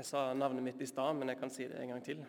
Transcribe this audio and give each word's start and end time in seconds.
Jeg 0.00 0.06
sa 0.08 0.20
navnet 0.32 0.64
mitt 0.64 0.80
i 0.80 0.86
stad, 0.88 1.12
men 1.12 1.28
jeg 1.28 1.36
kan 1.36 1.50
si 1.52 1.64
det 1.68 1.76
en 1.76 1.90
gang 1.92 1.98
til. 2.00 2.20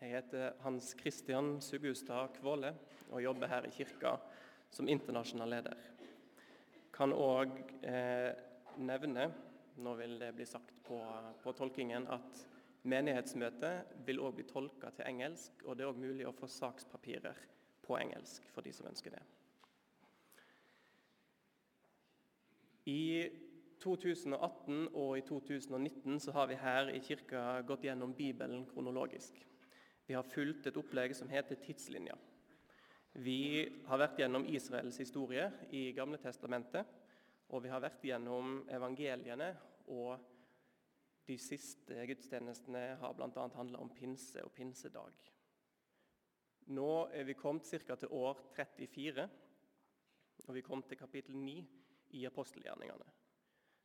Jeg 0.00 0.10
heter 0.10 0.56
Hans 0.64 0.88
Christian 0.98 1.52
Sugustad 1.62 2.32
Kvåle 2.34 2.72
og 3.12 3.22
jobber 3.22 3.46
her 3.46 3.68
i 3.68 3.70
kirka 3.70 4.16
som 4.74 4.88
internasjonal 4.90 5.52
leder. 5.54 5.84
Kan 6.90 7.14
òg 7.14 7.52
eh, 7.86 8.32
nevne, 8.82 9.28
nå 9.78 9.92
vil 10.00 10.16
det 10.18 10.32
bli 10.34 10.48
sagt 10.50 10.82
på, 10.82 10.98
på 11.44 11.54
tolkingen, 11.60 12.08
at 12.10 12.42
menighetsmøtet 12.90 13.94
vil 14.02 14.18
òg 14.18 14.40
bli 14.40 14.48
tolka 14.50 14.90
til 14.90 15.06
engelsk, 15.12 15.62
og 15.62 15.78
det 15.78 15.86
er 15.86 15.92
òg 15.92 16.02
mulig 16.02 16.26
å 16.26 16.34
få 16.34 16.50
sakspapirer 16.50 17.38
på 17.86 18.00
engelsk 18.02 18.50
for 18.50 18.66
de 18.66 18.74
som 18.74 18.90
ønsker 18.90 19.14
det. 19.14 19.22
I 22.90 23.02
2018 23.82 24.92
og 24.94 25.16
i 25.18 25.24
2019 25.26 26.20
så 26.22 26.34
har 26.36 26.46
vi 26.50 26.58
her 26.60 26.90
i 26.92 27.00
kirka 27.02 27.62
gått 27.66 27.84
gjennom 27.86 28.14
Bibelen 28.14 28.64
kronologisk. 28.70 29.40
Vi 30.06 30.14
har 30.14 30.26
fulgt 30.26 30.66
et 30.66 30.78
opplegg 30.78 31.14
som 31.16 31.30
heter 31.30 31.58
Tidslinja. 31.62 32.14
Vi 33.12 33.68
har 33.86 34.00
vært 34.00 34.22
gjennom 34.22 34.46
Israels 34.48 34.96
historie 35.02 35.50
i 35.74 35.90
Gamle 35.96 36.20
testamentet, 36.22 36.88
og 37.52 37.64
vi 37.64 37.72
har 37.72 37.82
vært 37.84 38.04
gjennom 38.06 38.62
evangeliene, 38.72 39.50
og 39.92 40.16
de 41.28 41.36
siste 41.38 42.06
gudstjenestene 42.08 42.84
har 43.02 43.14
bl.a. 43.18 43.46
handla 43.56 43.82
om 43.82 43.92
pinse 43.92 44.42
og 44.42 44.54
pinsedag. 44.56 45.12
Nå 46.72 46.90
er 47.12 47.26
vi 47.28 47.36
kommet 47.36 47.68
ca. 47.68 47.96
til 47.96 48.14
år 48.14 48.38
34, 48.56 49.28
og 50.46 50.54
vi 50.54 50.64
kom 50.64 50.82
til 50.82 50.98
kapittel 50.98 51.36
9 51.36 51.58
i 52.18 52.24
apostelgjerningene. 52.26 53.21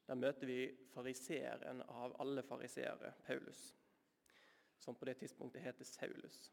Der 0.07 0.15
møter 0.15 0.47
vi 0.47 0.61
fariseeren 0.93 1.81
av 1.81 2.15
alle 2.23 2.43
fariseere, 2.43 3.13
Paulus, 3.25 3.75
som 4.79 4.95
på 4.95 5.05
det 5.05 5.17
tidspunktet 5.19 5.61
heter 5.61 5.85
Saulus. 5.85 6.51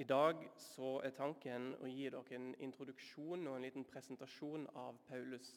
I 0.00 0.04
dag 0.04 0.40
så 0.58 0.96
er 1.04 1.14
tanken 1.14 1.74
å 1.78 1.86
gi 1.86 2.08
dere 2.10 2.38
en 2.38 2.54
introduksjon 2.64 3.46
og 3.46 3.56
en 3.56 3.66
liten 3.68 3.84
presentasjon 3.86 4.66
av 4.74 4.98
Paulus 5.06 5.52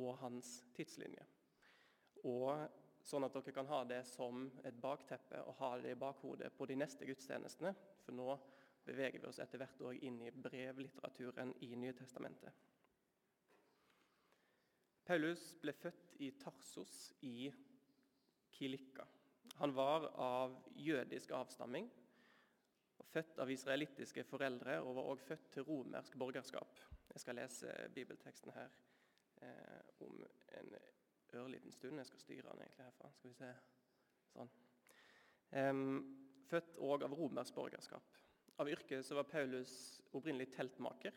og 0.00 0.14
hans 0.22 0.62
tidslinje. 0.76 1.26
Og 2.24 2.68
Sånn 3.02 3.26
at 3.26 3.34
dere 3.34 3.54
kan 3.54 3.66
ha 3.66 3.82
det 3.88 4.02
som 4.06 4.44
et 4.66 4.76
bakteppe 4.78 5.40
og 5.42 5.56
ha 5.58 5.72
det 5.82 5.96
i 5.96 5.98
bakhodet 5.98 6.52
på 6.54 6.68
de 6.70 6.76
neste 6.78 7.06
gudstjenestene. 7.08 7.74
For 8.04 8.14
nå 8.14 8.36
beveger 8.86 9.18
vi 9.22 9.30
oss 9.30 9.40
etter 9.42 9.58
hvert 9.62 9.82
inn 10.06 10.20
i 10.22 10.30
brevlitteraturen 10.30 11.54
i 11.66 11.72
Nye 11.78 11.96
Testamentet. 11.98 12.54
Paulus 15.04 15.56
ble 15.62 15.72
født 15.74 16.14
i 16.22 16.30
Tarsos 16.38 17.12
i 17.26 17.50
Kilikka. 18.54 19.06
Han 19.58 19.74
var 19.74 20.06
av 20.20 20.54
jødisk 20.78 21.34
avstamming, 21.34 21.88
født 23.12 23.40
av 23.42 23.50
israelittiske 23.50 24.24
foreldre 24.24 24.78
og 24.80 24.94
var 24.96 25.08
også 25.10 25.26
født 25.32 25.48
til 25.56 25.66
romersk 25.68 26.14
borgerskap. 26.18 26.78
Jeg 27.12 27.20
skal 27.20 27.36
lese 27.36 27.74
bibelteksten 27.94 28.54
her 28.56 28.70
eh, 29.42 30.04
om 30.06 30.22
en 30.60 30.70
ørliten 31.42 31.74
stund. 31.74 31.98
Jeg 31.98 32.08
skal 32.08 32.22
styre 32.22 32.52
den 32.54 32.62
egentlig 32.62 32.86
herfra. 32.86 33.10
Skal 33.18 33.34
vi 33.34 33.36
se. 33.36 33.50
Sånn. 34.32 34.52
Um, 35.52 35.82
født 36.48 36.78
òg 36.80 37.04
av 37.04 37.18
romersk 37.18 37.58
borgerskap. 37.58 38.16
Av 38.62 38.70
yrke 38.70 39.02
så 39.04 39.18
var 39.18 39.28
Paulus 39.28 39.74
opprinnelig 40.12 40.52
teltmaker. 40.54 41.12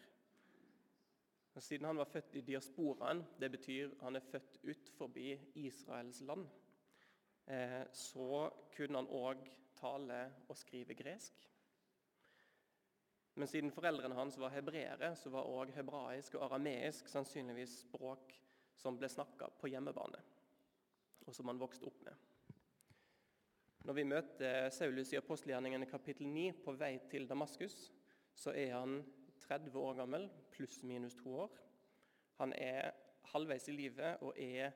Siden 1.55 1.85
han 1.85 1.97
var 1.97 2.05
født 2.05 2.35
i 2.35 2.41
diasporaen, 2.41 3.23
det 3.39 3.49
betyr 3.51 3.93
han 4.01 4.15
er 4.15 4.23
født 4.27 4.57
ut 4.63 4.89
forbi 4.97 5.29
Israels 5.55 6.21
land, 6.21 6.47
eh, 7.47 7.83
så 7.91 8.49
kunne 8.75 8.99
han 8.99 9.07
òg 9.07 9.45
tale 9.79 10.19
og 10.49 10.57
skrive 10.59 10.97
gresk. 10.99 11.47
Men 13.35 13.47
siden 13.47 13.71
foreldrene 13.71 14.15
hans 14.15 14.37
var 14.39 14.51
hebreere, 14.51 15.13
så 15.15 15.31
var 15.31 15.47
òg 15.47 15.71
hebraisk 15.75 16.35
og 16.35 16.45
arameisk 16.49 17.07
sannsynligvis 17.11 17.81
språk 17.85 18.35
som 18.75 18.99
ble 18.99 19.09
snakka 19.11 19.49
på 19.59 19.71
hjemmebane, 19.71 20.21
og 21.27 21.35
som 21.35 21.47
han 21.51 21.59
vokste 21.59 21.87
opp 21.87 22.03
med. 22.03 22.15
Når 23.85 23.93
vi 23.93 24.07
møter 24.07 24.69
Saulus 24.73 25.11
i 25.13 25.19
apostelgjerningene 25.19 25.87
kapittel 25.87 26.27
9 26.27 26.47
på 26.65 26.73
vei 26.79 26.95
til 27.11 27.27
Damaskus, 27.29 27.91
så 28.35 28.51
er 28.51 28.73
han 28.73 29.03
30 29.45 29.79
år 29.79 29.93
gammel, 30.01 30.27
pluss-minus 30.51 31.15
to 31.21 31.35
år. 31.45 31.57
Han 32.41 32.53
er 32.57 32.91
halvveis 33.31 33.67
i 33.71 33.75
livet 33.75 34.21
og 34.25 34.33
er 34.41 34.71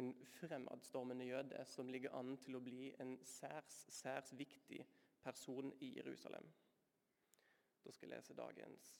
en 0.00 0.12
fremadstormende 0.38 1.24
jøde 1.24 1.64
som 1.68 1.88
ligger 1.92 2.14
an 2.16 2.36
til 2.40 2.56
å 2.56 2.62
bli 2.64 2.92
en 3.02 3.18
særs, 3.28 3.84
særs 3.92 4.32
viktig 4.38 4.80
person 5.22 5.72
i 5.80 5.92
Jerusalem. 5.98 6.48
Da 7.84 7.92
skal 7.92 8.08
jeg 8.08 8.16
lese 8.16 8.38
dagens 8.38 8.92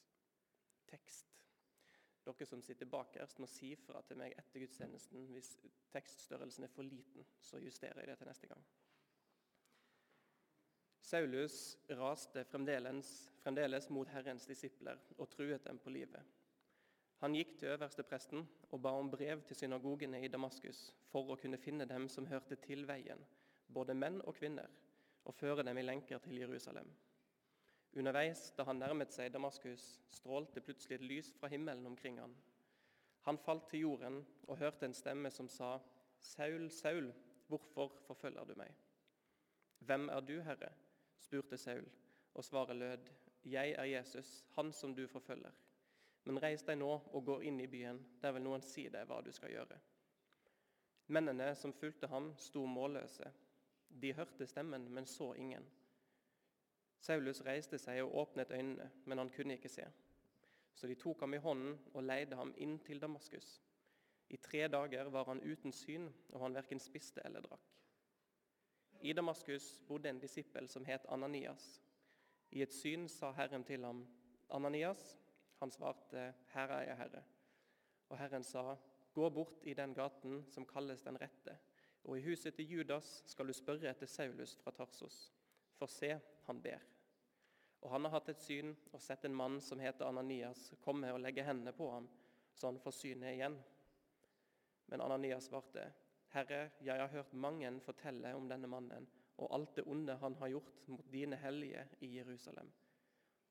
tekst. 0.90 1.38
Dere 2.22 2.46
som 2.46 2.62
sitter 2.62 2.86
bakerst, 2.86 3.40
må 3.42 3.48
si 3.50 3.72
fra 3.78 4.02
til 4.06 4.20
meg 4.20 4.36
etter 4.38 4.62
gudstjenesten 4.62 5.26
hvis 5.32 5.56
tekststørrelsen 5.90 6.68
er 6.68 6.70
for 6.70 6.86
liten. 6.86 7.26
Så 7.42 7.58
justerer 7.62 7.98
jeg 8.02 8.12
det 8.12 8.18
til 8.20 8.30
neste 8.30 8.50
gang. 8.50 8.62
Saulus 11.02 11.78
raste 11.98 12.44
fremdeles, 12.46 13.08
fremdeles 13.42 13.88
mot 13.90 14.08
Herrens 14.08 14.46
disipler 14.46 15.00
og 15.18 15.28
truet 15.30 15.64
dem 15.66 15.80
på 15.82 15.90
livet. 15.90 16.22
Han 17.22 17.34
gikk 17.34 17.56
til 17.58 17.74
øverstepresten 17.74 18.44
og 18.70 18.80
ba 18.82 18.92
om 18.98 19.10
brev 19.10 19.42
til 19.46 19.58
synagogene 19.58 20.22
i 20.22 20.30
Damaskus 20.30 20.88
for 21.10 21.30
å 21.30 21.36
kunne 21.38 21.60
finne 21.60 21.86
dem 21.90 22.08
som 22.10 22.26
hørte 22.26 22.56
til 22.64 22.86
veien, 22.88 23.20
både 23.66 23.94
menn 23.94 24.20
og 24.22 24.34
kvinner, 24.38 24.70
og 25.24 25.34
føre 25.38 25.62
dem 25.66 25.78
i 25.78 25.84
lenker 25.84 26.22
til 26.22 26.40
Jerusalem. 26.40 26.88
Underveis, 27.94 28.48
da 28.56 28.64
han 28.64 28.80
nærmet 28.80 29.12
seg 29.12 29.30
Damaskus, 29.34 29.84
strålte 30.10 30.62
plutselig 30.64 30.96
et 30.96 31.06
lys 31.06 31.32
fra 31.38 31.50
himmelen 31.52 31.86
omkring 31.86 32.18
han. 32.22 32.34
Han 33.26 33.38
falt 33.38 33.68
til 33.70 33.84
jorden 33.84 34.22
og 34.48 34.58
hørte 34.58 34.88
en 34.88 34.96
stemme 34.96 35.30
som 35.30 35.50
sa, 35.50 35.76
Saul, 36.18 36.70
Saul, 36.70 37.12
hvorfor 37.46 37.92
forfølger 38.06 38.48
du 38.48 38.54
meg? 38.58 38.72
Hvem 39.86 40.08
er 40.08 40.26
du, 40.26 40.40
Herre? 40.46 40.70
Spurte 41.32 41.56
Saul, 41.58 41.88
og 42.34 42.44
svaret 42.44 42.76
lød, 42.76 42.98
Jeg 43.44 43.70
er 43.70 43.84
Jesus, 43.84 44.44
han 44.50 44.72
som 44.72 44.94
du 44.94 45.06
forfølger. 45.06 45.50
Men 46.24 46.42
reis 46.42 46.62
deg 46.62 46.76
nå 46.78 46.90
og 47.12 47.24
gå 47.24 47.38
inn 47.40 47.60
i 47.60 47.66
byen, 47.66 47.98
der 48.20 48.34
vil 48.36 48.44
noen 48.44 48.62
si 48.62 48.84
deg 48.92 49.08
hva 49.08 49.22
du 49.24 49.30
skal 49.32 49.50
gjøre. 49.50 49.78
Mennene 51.08 51.54
som 51.56 51.72
fulgte 51.72 52.06
ham, 52.06 52.34
sto 52.36 52.66
målløse. 52.66 53.32
De 53.88 54.12
hørte 54.14 54.46
stemmen, 54.46 54.84
men 54.92 55.06
så 55.06 55.32
ingen. 55.34 55.64
Saulus 57.00 57.40
reiste 57.48 57.80
seg 57.80 58.02
og 58.04 58.14
åpnet 58.26 58.52
øynene, 58.52 58.90
men 59.04 59.18
han 59.18 59.32
kunne 59.32 59.56
ikke 59.56 59.72
se. 59.72 59.88
Så 60.74 60.86
de 60.86 60.94
tok 60.94 61.24
ham 61.24 61.34
i 61.34 61.40
hånden 61.40 61.78
og 61.94 62.04
leide 62.04 62.36
ham 62.36 62.52
inn 62.56 62.78
til 62.78 63.00
Damaskus. 63.00 63.60
I 64.28 64.36
tre 64.36 64.68
dager 64.68 65.08
var 65.08 65.32
han 65.32 65.40
uten 65.40 65.72
syn, 65.72 66.12
og 66.32 66.40
han 66.44 66.60
verken 66.60 66.80
spiste 66.80 67.24
eller 67.24 67.40
drakk. 67.40 67.72
I 69.02 69.12
Damaskus 69.12 69.82
bodde 69.88 70.08
en 70.08 70.20
disippel 70.20 70.68
som 70.68 70.84
het 70.84 71.06
Ananias. 71.10 71.80
I 72.50 72.62
et 72.62 72.74
syn 72.74 73.08
sa 73.08 73.32
Herren 73.32 73.64
til 73.64 73.84
ham, 73.84 74.06
'Ananias.' 74.48 75.18
Han 75.58 75.70
svarte, 75.70 76.34
'Her 76.54 76.68
er 76.68 76.82
jeg, 76.82 76.96
Herre.' 76.96 77.24
Og 78.08 78.18
Herren 78.18 78.44
sa, 78.44 78.76
'Gå 79.14 79.30
bort 79.30 79.62
i 79.62 79.74
den 79.74 79.94
gaten 79.94 80.44
som 80.48 80.66
kalles 80.66 81.02
Den 81.02 81.20
rette, 81.20 81.58
og 82.04 82.18
i 82.18 82.22
huset 82.22 82.54
til 82.54 82.70
Judas 82.70 83.22
skal 83.26 83.46
du 83.46 83.52
spørre 83.52 83.90
etter 83.90 84.06
Saulus 84.06 84.56
fra 84.56 84.70
Tarsos. 84.70 85.32
For 85.74 85.86
se, 85.86 86.20
han 86.46 86.62
ber.' 86.62 86.86
Og 87.80 87.90
han 87.90 88.04
har 88.04 88.10
hatt 88.10 88.28
et 88.28 88.40
syn 88.40 88.76
og 88.92 89.00
sett 89.02 89.24
en 89.24 89.34
mann 89.34 89.60
som 89.60 89.78
heter 89.78 90.06
Ananias, 90.06 90.74
komme 90.80 91.12
og 91.12 91.20
legge 91.20 91.42
hendene 91.42 91.72
på 91.72 91.90
ham, 91.90 92.08
så 92.54 92.66
han 92.66 92.78
får 92.78 92.90
synet 92.90 93.34
igjen. 93.34 93.64
Men 94.86 95.00
Ananias 95.00 95.44
svarte, 95.44 95.92
Herre, 96.32 96.70
jeg 96.80 96.96
har 96.96 97.10
hørt 97.12 97.32
mange 97.34 97.68
fortelle 97.84 98.34
om 98.34 98.48
denne 98.48 98.68
mannen 98.70 99.08
og 99.42 99.50
alt 99.56 99.76
det 99.76 99.84
onde 99.86 100.14
han 100.16 100.34
har 100.40 100.48
gjort 100.48 100.86
mot 100.88 101.12
dine 101.12 101.36
hellige 101.36 101.82
i 102.00 102.08
Jerusalem. 102.16 102.70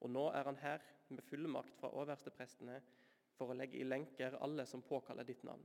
Og 0.01 0.09
nå 0.09 0.23
er 0.33 0.47
han 0.47 0.57
her 0.57 0.81
med 1.09 1.21
fullmakt 1.23 1.75
fra 1.77 1.91
oversteprestene 1.93 2.79
for 3.37 3.51
å 3.51 3.57
legge 3.57 3.77
i 3.77 3.85
lenker 3.85 4.37
alle 4.41 4.65
som 4.65 4.81
påkaller 4.81 5.27
ditt 5.27 5.43
navn. 5.43 5.63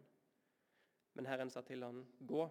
Men 1.17 1.29
Herren 1.31 1.51
sa 1.51 1.63
til 1.65 1.85
han, 1.85 2.03
gå, 2.21 2.45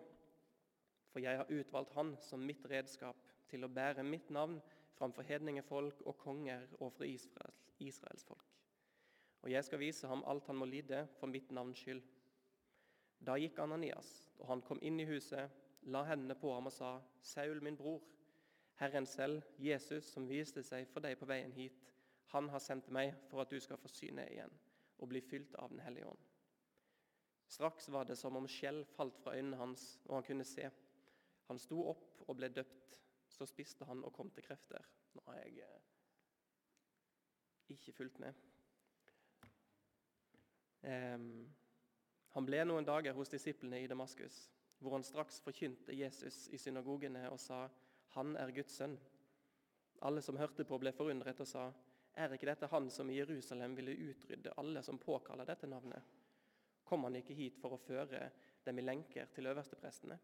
for 1.11 1.21
jeg 1.21 1.37
har 1.37 1.51
utvalgt 1.53 1.93
han 1.93 2.15
som 2.21 2.41
mitt 2.41 2.65
redskap 2.69 3.21
til 3.49 3.65
å 3.65 3.69
bære 3.69 4.03
mitt 4.03 4.31
navn 4.33 4.57
framfor 4.97 5.27
hedningefolk 5.27 6.01
og 6.07 6.17
konger 6.17 6.65
og 6.79 7.01
Israels, 7.05 7.69
Israels 7.79 8.25
folk. 8.25 8.51
Og 9.45 9.51
jeg 9.51 9.67
skal 9.67 9.79
vise 9.79 10.09
ham 10.09 10.23
alt 10.25 10.47
han 10.49 10.57
må 10.57 10.65
lide 10.65 11.05
for 11.19 11.29
mitt 11.29 11.51
navns 11.53 11.83
skyld. 11.83 12.01
Da 13.25 13.37
gikk 13.41 13.59
Ananias, 13.63 14.09
og 14.39 14.49
han 14.51 14.61
kom 14.65 14.81
inn 14.85 14.99
i 15.01 15.07
huset, 15.09 15.49
la 15.89 16.03
hendene 16.05 16.37
på 16.37 16.51
ham 16.53 16.69
og 16.69 16.73
sa, 16.73 16.95
Saul, 17.21 17.61
min 17.63 17.77
bror, 17.77 18.03
Herren 18.79 19.07
selv, 19.07 19.43
Jesus, 19.61 20.11
som 20.11 20.27
viste 20.27 20.63
seg 20.65 20.87
for 20.91 21.05
deg 21.05 21.17
på 21.19 21.27
veien 21.29 21.53
hit, 21.55 21.77
han 22.33 22.49
har 22.51 22.61
sendt 22.61 22.89
meg 22.93 23.13
for 23.29 23.41
at 23.43 23.51
du 23.53 23.59
skal 23.63 23.79
få 23.79 23.89
syne 23.91 24.25
igjen 24.33 24.51
og 24.99 25.09
bli 25.11 25.21
fylt 25.23 25.55
av 25.61 25.71
Den 25.71 25.83
hellige 25.85 26.09
ånd. 26.09 26.23
Straks 27.47 27.89
var 27.93 28.07
det 28.09 28.17
som 28.19 28.35
om 28.35 28.47
skjell 28.49 28.83
falt 28.95 29.17
fra 29.21 29.35
øynene 29.37 29.59
hans, 29.59 29.99
og 30.05 30.17
han 30.17 30.27
kunne 30.27 30.47
se. 30.47 30.69
Han 31.47 31.59
sto 31.61 31.81
opp 31.91 32.23
og 32.25 32.37
ble 32.39 32.49
døpt. 32.49 32.99
Så 33.29 33.45
spiste 33.49 33.85
han 33.85 34.03
og 34.05 34.13
kom 34.13 34.29
til 34.31 34.45
krefter. 34.45 34.85
Nå 35.13 35.21
har 35.27 35.39
jeg 35.41 35.65
eh, 35.65 35.85
ikke 37.75 37.93
fulgt 37.97 38.19
med. 38.21 38.33
Um, 40.85 41.47
han 42.35 42.45
ble 42.45 42.65
noen 42.67 42.83
dager 42.83 43.15
hos 43.15 43.31
disiplene 43.31 43.79
i 43.79 43.87
Damaskus, 43.87 44.49
hvor 44.83 44.97
han 44.97 45.05
straks 45.07 45.39
forkynte 45.39 45.95
Jesus 45.95 46.49
i 46.51 46.59
synagogene 46.59 47.29
og 47.31 47.39
sa, 47.39 47.69
'Han 48.09 48.35
er 48.37 48.51
Guds 48.51 48.75
sønn'. 48.81 48.97
Alle 50.01 50.21
som 50.21 50.37
hørte 50.37 50.63
på, 50.63 50.77
ble 50.77 50.91
forundret 50.91 51.39
og 51.39 51.47
sa, 51.47 51.71
'Er 52.13 52.33
ikke 52.33 52.45
dette 52.45 52.67
han 52.67 52.89
som 52.89 53.09
i 53.09 53.17
Jerusalem 53.17 53.75
ville 53.75 54.09
utrydde 54.09 54.53
alle 54.57 54.83
som 54.83 54.99
påkaller 54.99 55.45
dette 55.45 55.67
navnet?' 55.67 56.03
Kom 56.83 57.03
han 57.03 57.15
ikke 57.15 57.33
hit 57.33 57.57
for 57.57 57.73
å 57.73 57.81
føre 57.81 58.31
dem 58.65 58.79
i 58.79 58.81
lenker 58.81 59.25
til 59.33 59.47
øversteprestene? 59.47 60.19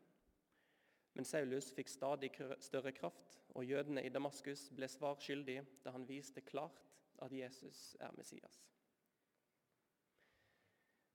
Men 1.13 1.25
Saulus 1.25 1.71
fikk 1.71 1.89
stadig 1.89 2.31
større 2.59 2.91
kraft, 2.91 3.39
og 3.55 3.65
jødene 3.65 4.03
i 4.03 4.09
Damaskus 4.09 4.69
ble 4.69 4.87
svar 4.87 5.15
skyldig 5.15 5.61
da 5.83 5.91
han 5.91 6.07
viste 6.07 6.41
klart 6.41 6.85
at 7.21 7.31
Jesus 7.31 7.95
er 7.99 8.11
Messias. 8.17 8.61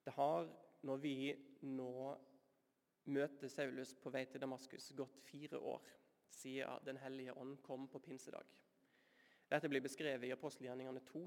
Det 0.04 0.12
har, 0.12 0.48
når 0.86 1.02
vi 1.02 1.16
nå 1.66 1.92
møter 3.10 3.50
Saulus 3.50 3.94
på 4.02 4.10
vei 4.14 4.24
til 4.30 4.42
Damaskus, 4.42 4.92
gått 4.98 5.18
fire 5.26 5.58
år 5.58 5.82
siden 6.36 6.84
Den 6.84 6.98
hellige 7.00 7.34
ånd 7.38 7.58
kom 7.62 7.88
på 7.88 8.00
pinsedag. 8.02 8.46
Dette 9.48 9.68
blir 9.70 9.80
beskrevet 9.80 10.26
i 10.26 10.34
apostelgjerningene 10.34 11.00
2. 11.06 11.22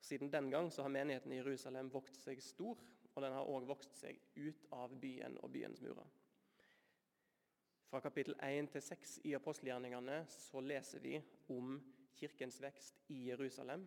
Siden 0.00 0.30
den 0.32 0.50
gang 0.50 0.70
har 0.72 0.88
menigheten 0.88 1.32
i 1.32 1.40
Jerusalem 1.40 1.90
vokst 1.92 2.22
seg 2.22 2.40
stor, 2.42 2.78
og 3.14 3.22
den 3.22 3.34
har 3.34 3.50
òg 3.50 3.66
vokst 3.68 3.98
seg 3.98 4.20
ut 4.36 4.66
av 4.72 4.94
byen 5.00 5.36
og 5.42 5.52
byens 5.52 5.82
murer. 5.84 6.08
Fra 7.88 8.00
kapittel 8.04 8.36
1 8.44 8.68
til 8.72 8.84
6 8.84 9.14
i 9.24 9.34
apostelgjerningene 9.36 10.20
så 10.28 10.60
leser 10.60 11.00
vi 11.04 11.16
om 11.52 11.78
kirkens 12.18 12.60
vekst 12.62 13.00
i 13.12 13.28
Jerusalem, 13.30 13.86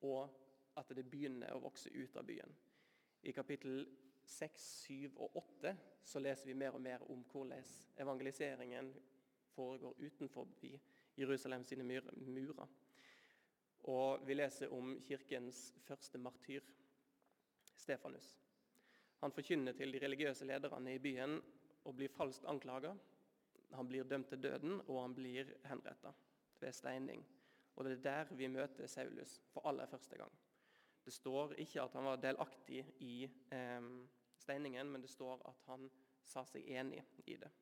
og 0.00 0.30
at 0.76 0.92
det 0.96 1.04
begynner 1.08 1.54
å 1.54 1.62
vokse 1.64 1.92
ut 1.92 2.16
av 2.16 2.26
byen. 2.28 2.52
I 3.22 3.32
kapittel 3.32 3.86
6, 4.26 4.62
7 4.86 5.12
og 5.16 5.36
8 5.36 5.76
så 6.06 6.20
leser 6.22 6.50
vi 6.50 6.54
mer 6.54 6.74
og 6.74 6.82
mer 6.82 7.02
om 7.10 7.22
hvordan 7.30 7.64
evangeliseringen 7.98 8.92
foregår 9.54 9.94
utenfor 9.98 10.48
Jerusalem 11.18 11.64
sine 11.64 11.84
murer. 11.84 12.68
Og 13.86 14.26
vi 14.26 14.34
leser 14.34 14.72
om 14.72 15.00
kirkens 15.00 15.74
første 15.86 16.18
martyr, 16.18 16.60
Stefanus. 17.76 18.40
Han 19.20 19.32
forkynner 19.32 19.72
til 19.72 19.92
de 19.92 20.00
religiøse 20.02 20.44
lederne 20.44 20.94
i 20.94 20.98
byen 20.98 21.38
og 21.84 21.94
blir 21.96 22.12
falskt 22.12 22.44
anklaga. 22.44 22.92
Han 23.72 23.88
blir 23.88 24.04
dømt 24.04 24.28
til 24.28 24.42
døden, 24.42 24.80
og 24.86 25.02
han 25.02 25.14
blir 25.14 25.54
henrettet 25.64 26.14
ved 26.60 26.72
steining. 26.72 27.26
Og 27.76 27.84
Det 27.84 27.92
er 27.92 28.02
der 28.02 28.34
vi 28.34 28.46
møter 28.46 28.86
Saulus 28.86 29.40
for 29.52 29.68
aller 29.68 29.86
første 29.86 30.16
gang. 30.16 30.32
Det 31.06 31.14
står 31.14 31.54
ikke 31.62 31.84
at 31.84 31.94
han 31.94 32.08
var 32.08 32.18
delaktig 32.18 32.80
i 33.06 33.28
eh, 33.54 33.90
steiningen, 34.42 34.90
men 34.90 35.04
det 35.04 35.10
står 35.12 35.44
at 35.46 35.62
han 35.70 35.86
sa 36.26 36.42
seg 36.50 36.66
enig 36.66 37.04
i 37.30 37.36
det. 37.38 37.52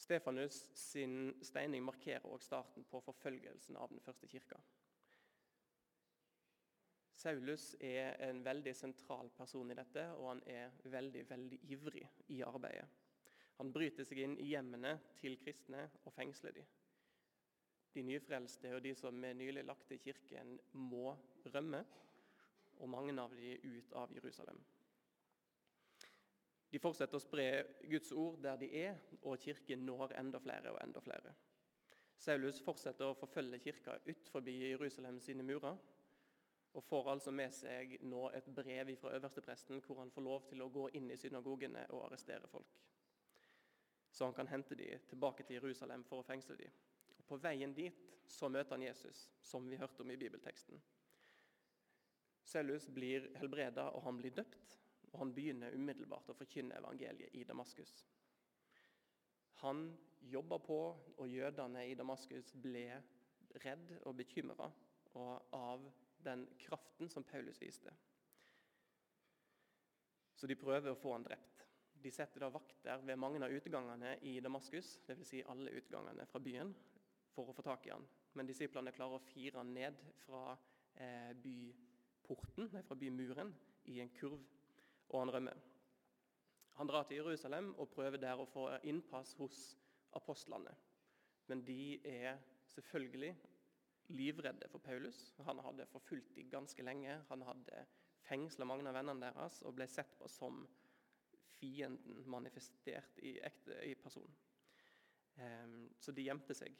Stefanus 0.00 0.62
sin 0.76 1.34
steining 1.44 1.84
markerer 1.84 2.24
også 2.24 2.46
starten 2.46 2.88
på 2.88 3.00
forfølgelsen 3.04 3.76
av 3.76 3.92
den 3.92 4.00
første 4.04 4.28
kirka. 4.28 4.58
Saulus 7.14 7.70
er 7.80 8.16
en 8.26 8.42
veldig 8.44 8.74
sentral 8.76 9.30
person 9.36 9.70
i 9.70 9.76
dette, 9.78 10.02
og 10.18 10.32
han 10.32 10.42
er 10.50 10.72
veldig, 10.92 11.22
veldig 11.30 11.60
ivrig 11.72 12.08
i 12.32 12.40
arbeidet. 12.44 12.88
Han 13.60 13.70
bryter 13.72 14.04
seg 14.04 14.24
inn 14.24 14.34
i 14.42 14.50
hjemmene 14.50 14.96
til 15.20 15.36
kristne 15.40 15.86
og 16.02 16.12
fengsler 16.16 16.56
dem. 16.56 16.66
De 17.94 18.02
nyfrelste 18.02 18.72
og 18.74 18.82
de 18.82 18.94
som 18.98 19.24
er 19.24 19.36
nylig 19.38 19.64
lagt 19.64 19.86
til 19.88 20.00
kirken, 20.02 20.56
må 20.72 21.14
rømme, 21.54 21.84
og 22.82 22.90
mange 22.90 23.14
av 23.22 23.34
de 23.38 23.54
ut 23.62 23.92
av 23.94 24.12
Jerusalem. 24.14 24.58
De 26.74 26.80
fortsetter 26.82 27.14
å 27.14 27.22
spre 27.22 27.46
Guds 27.86 28.10
ord 28.18 28.40
der 28.42 28.58
de 28.58 28.68
er, 28.80 28.96
og 29.22 29.38
kirken 29.38 29.84
når 29.86 30.16
enda 30.18 30.40
flere 30.42 30.72
og 30.74 30.80
enda 30.82 31.02
flere. 31.04 31.34
Saulus 32.18 32.58
fortsetter 32.64 33.12
å 33.12 33.18
forfølge 33.18 33.60
kirka 33.62 33.98
utenfor 34.08 34.48
Jerusalem 34.50 35.20
sine 35.22 35.46
murer, 35.46 35.78
og 36.74 36.82
får 36.82 37.10
altså 37.12 37.30
med 37.30 37.54
seg 37.54 37.94
nå 38.02 38.24
et 38.34 38.48
brev 38.56 38.90
fra 38.98 39.12
øverstepresten 39.14 39.82
hvor 39.84 40.00
han 40.00 40.10
får 40.10 40.26
lov 40.26 40.48
til 40.50 40.64
å 40.64 40.70
gå 40.74 40.88
inn 40.98 41.12
i 41.14 41.18
synagogene 41.20 41.84
og 41.94 42.08
arrestere 42.08 42.50
folk. 42.50 42.74
Så 44.10 44.26
han 44.26 44.34
kan 44.34 44.50
hente 44.50 44.74
dem 44.74 45.06
tilbake 45.06 45.46
til 45.46 45.60
Jerusalem 45.60 46.02
for 46.08 46.22
å 46.22 46.26
fengsle 46.26 46.58
dem. 46.58 46.74
På 47.28 47.38
veien 47.40 47.74
dit 47.74 48.00
så 48.30 48.48
møter 48.48 48.76
han 48.76 48.86
Jesus, 48.86 49.28
som 49.40 49.68
vi 49.68 49.78
hørte 49.80 50.02
om 50.04 50.10
i 50.12 50.18
bibelteksten. 50.20 50.80
Saulus 52.44 52.88
blir 52.92 53.30
helbreda, 53.40 53.88
og 53.96 54.04
han 54.04 54.18
blir 54.20 54.34
døpt. 54.36 54.78
Og 55.12 55.20
han 55.22 55.32
begynner 55.34 55.74
umiddelbart 55.76 56.32
å 56.32 56.36
forkynne 56.36 56.76
evangeliet 56.80 57.34
i 57.38 57.44
Damaskus. 57.46 57.92
Han 59.62 59.86
jobba 60.26 60.58
på, 60.58 60.78
og 61.16 61.28
jødene 61.30 61.84
i 61.86 61.94
Damaskus 61.94 62.50
ble 62.58 62.88
redd 63.62 63.92
og 64.02 64.16
bekymra 64.18 64.66
av 65.14 65.84
den 66.24 66.42
kraften 66.58 67.10
som 67.12 67.24
Paulus 67.24 67.60
viste. 67.62 67.92
Så 70.34 70.50
de 70.50 70.58
prøver 70.58 70.90
å 70.90 70.98
få 70.98 71.14
han 71.14 71.24
drept. 71.24 71.62
De 72.04 72.10
setter 72.12 72.42
da 72.42 72.50
vakter 72.52 73.04
ved 73.06 73.16
mange 73.16 73.40
av 73.46 73.54
utgangene 73.54 74.16
i 74.26 74.34
Damaskus, 74.44 74.98
dvs. 75.06 75.28
Si 75.28 75.44
alle 75.48 75.72
utgangene 75.78 76.26
fra 76.28 76.42
byen, 76.42 76.74
for 77.34 77.50
å 77.50 77.54
få 77.56 77.64
tak 77.66 77.86
i 77.88 77.92
han. 77.92 78.06
Men 78.34 78.48
disiplene 78.48 78.94
klarer 78.94 79.18
å 79.18 79.26
fire 79.28 79.60
han 79.60 79.74
ned 79.74 80.00
fra 80.24 80.56
eh, 80.94 81.32
byporten, 81.44 82.70
nei, 82.72 82.82
fra 82.86 82.98
bymuren 82.98 83.52
i 83.90 84.00
en 84.02 84.12
kurv, 84.16 84.42
og 85.10 85.20
han 85.20 85.34
rømmer. 85.34 85.62
Han 86.78 86.90
drar 86.90 87.06
til 87.06 87.20
Jerusalem 87.20 87.74
og 87.78 87.92
prøver 87.94 88.18
der 88.18 88.40
å 88.40 88.48
få 88.50 88.66
innpass 88.90 89.34
hos 89.38 89.58
apostlene. 90.18 90.72
Men 91.46 91.62
de 91.66 92.00
er 92.08 92.40
selvfølgelig 92.72 93.34
livredde 94.14 94.68
for 94.72 94.82
Paulus. 94.82 95.28
Han 95.46 95.60
hadde 95.62 95.86
forfulgt 95.86 96.34
dem 96.34 96.50
ganske 96.50 96.82
lenge. 96.82 97.20
Han 97.28 97.44
hadde 97.46 97.84
fengsla 98.24 98.66
mange 98.66 98.88
av 98.88 98.96
vennene 98.96 99.28
deres 99.28 99.60
og 99.62 99.76
ble 99.76 99.86
sett 99.90 100.16
på 100.18 100.28
som 100.30 100.64
fienden 101.54 102.24
manifestert 102.28 103.20
i, 103.22 103.36
ekte, 103.44 103.78
i 103.86 103.94
person. 103.94 104.26
Um, 105.36 105.88
så 106.00 106.12
de 106.14 106.26
gjemte 106.26 106.56
seg. 106.56 106.74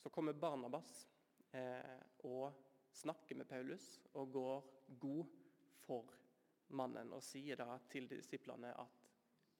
Så 0.00 0.10
kommer 0.10 0.32
Barnabas 0.32 1.08
eh, 1.52 2.00
og 2.24 2.52
snakker 2.92 3.36
med 3.36 3.48
Paulus 3.48 4.00
og 4.14 4.32
går 4.32 4.70
god 5.00 5.36
for 5.84 6.16
mannen 6.76 7.12
og 7.12 7.22
sier 7.24 7.58
da 7.58 7.76
til 7.90 8.08
disiplene 8.10 8.72
at 8.78 9.08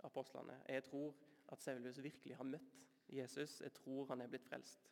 apostlene 0.06 0.60
jeg 0.68 0.84
tror 0.86 1.14
at 1.50 1.62
Saulus 1.62 1.98
virkelig 2.02 2.36
har 2.38 2.46
møtt 2.46 2.76
Jesus. 3.10 3.60
Jeg 3.60 3.72
tror 3.74 4.06
han 4.12 4.20
er 4.22 4.30
blitt 4.30 4.46
frelst. 4.46 4.86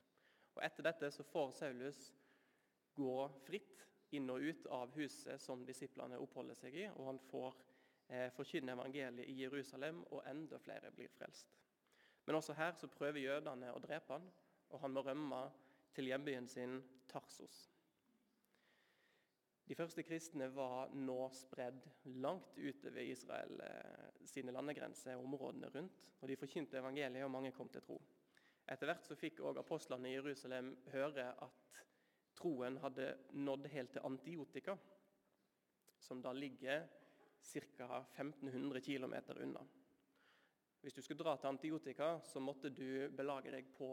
Og 0.56 0.64
Etter 0.66 0.88
dette 0.88 1.10
så 1.14 1.22
får 1.22 1.52
Saulus 1.54 2.00
gå 2.98 3.28
fritt 3.46 3.84
inn 4.16 4.30
og 4.32 4.42
ut 4.42 4.66
av 4.74 4.94
huset 4.96 5.40
som 5.42 5.62
disiplene 5.66 6.18
oppholder 6.18 6.56
seg 6.58 6.74
i, 6.74 6.86
og 6.96 7.12
han 7.12 7.20
får 7.28 7.54
eh, 8.08 8.26
forkynne 8.34 8.74
evangeliet 8.74 9.28
i 9.28 9.36
Jerusalem, 9.42 10.00
og 10.10 10.24
enda 10.26 10.58
flere 10.58 10.90
blir 10.96 11.12
frelst. 11.14 11.54
Men 12.26 12.40
også 12.40 12.56
her 12.58 12.74
så 12.76 12.90
prøver 12.90 13.22
jødene 13.22 13.70
å 13.72 13.82
drepe 13.84 14.16
han, 14.16 14.26
og 14.68 14.80
han 14.82 14.94
må 14.94 15.02
rømme 15.06 15.42
til 15.94 16.10
hjembyen 16.10 16.48
sin 16.48 16.78
Tarsos. 17.08 17.68
De 19.68 19.76
første 19.76 20.02
kristne 20.04 20.46
var 20.54 20.92
nå 20.96 21.16
spredd 21.36 21.84
langt 22.22 22.56
utover 22.56 23.04
Israel 23.04 23.60
eh, 23.60 24.22
sine 24.28 24.52
landegrenser 24.52 25.16
og 25.16 25.26
områdene 25.26 25.68
rundt. 25.74 26.04
og 26.20 26.28
De 26.28 26.36
forkynte 26.40 26.78
evangeliet, 26.80 27.24
og 27.24 27.30
mange 27.30 27.52
kom 27.52 27.68
til 27.68 27.84
tro. 27.84 27.98
Etter 28.68 28.88
hvert 28.88 29.04
så 29.04 29.16
fikk 29.16 29.40
også 29.40 29.60
apostlene 29.60 30.08
i 30.08 30.14
Jerusalem 30.14 30.70
høre 30.92 31.26
at 31.44 31.82
troen 32.38 32.78
hadde 32.80 33.10
nådd 33.36 33.68
helt 33.72 33.92
til 33.92 34.06
Antiotika, 34.08 34.76
som 36.00 36.22
da 36.24 36.32
ligger 36.32 36.86
ca. 37.42 38.04
1500 38.16 38.80
km 38.80 39.14
unna. 39.36 39.66
Hvis 40.80 40.94
du 40.94 41.02
skulle 41.02 41.24
dra 41.24 41.36
til 41.36 41.48
Antiotika, 41.52 42.20
så 42.24 42.40
måtte 42.40 42.70
du 42.70 43.08
belage 43.16 43.52
deg 43.52 43.72
på 43.76 43.90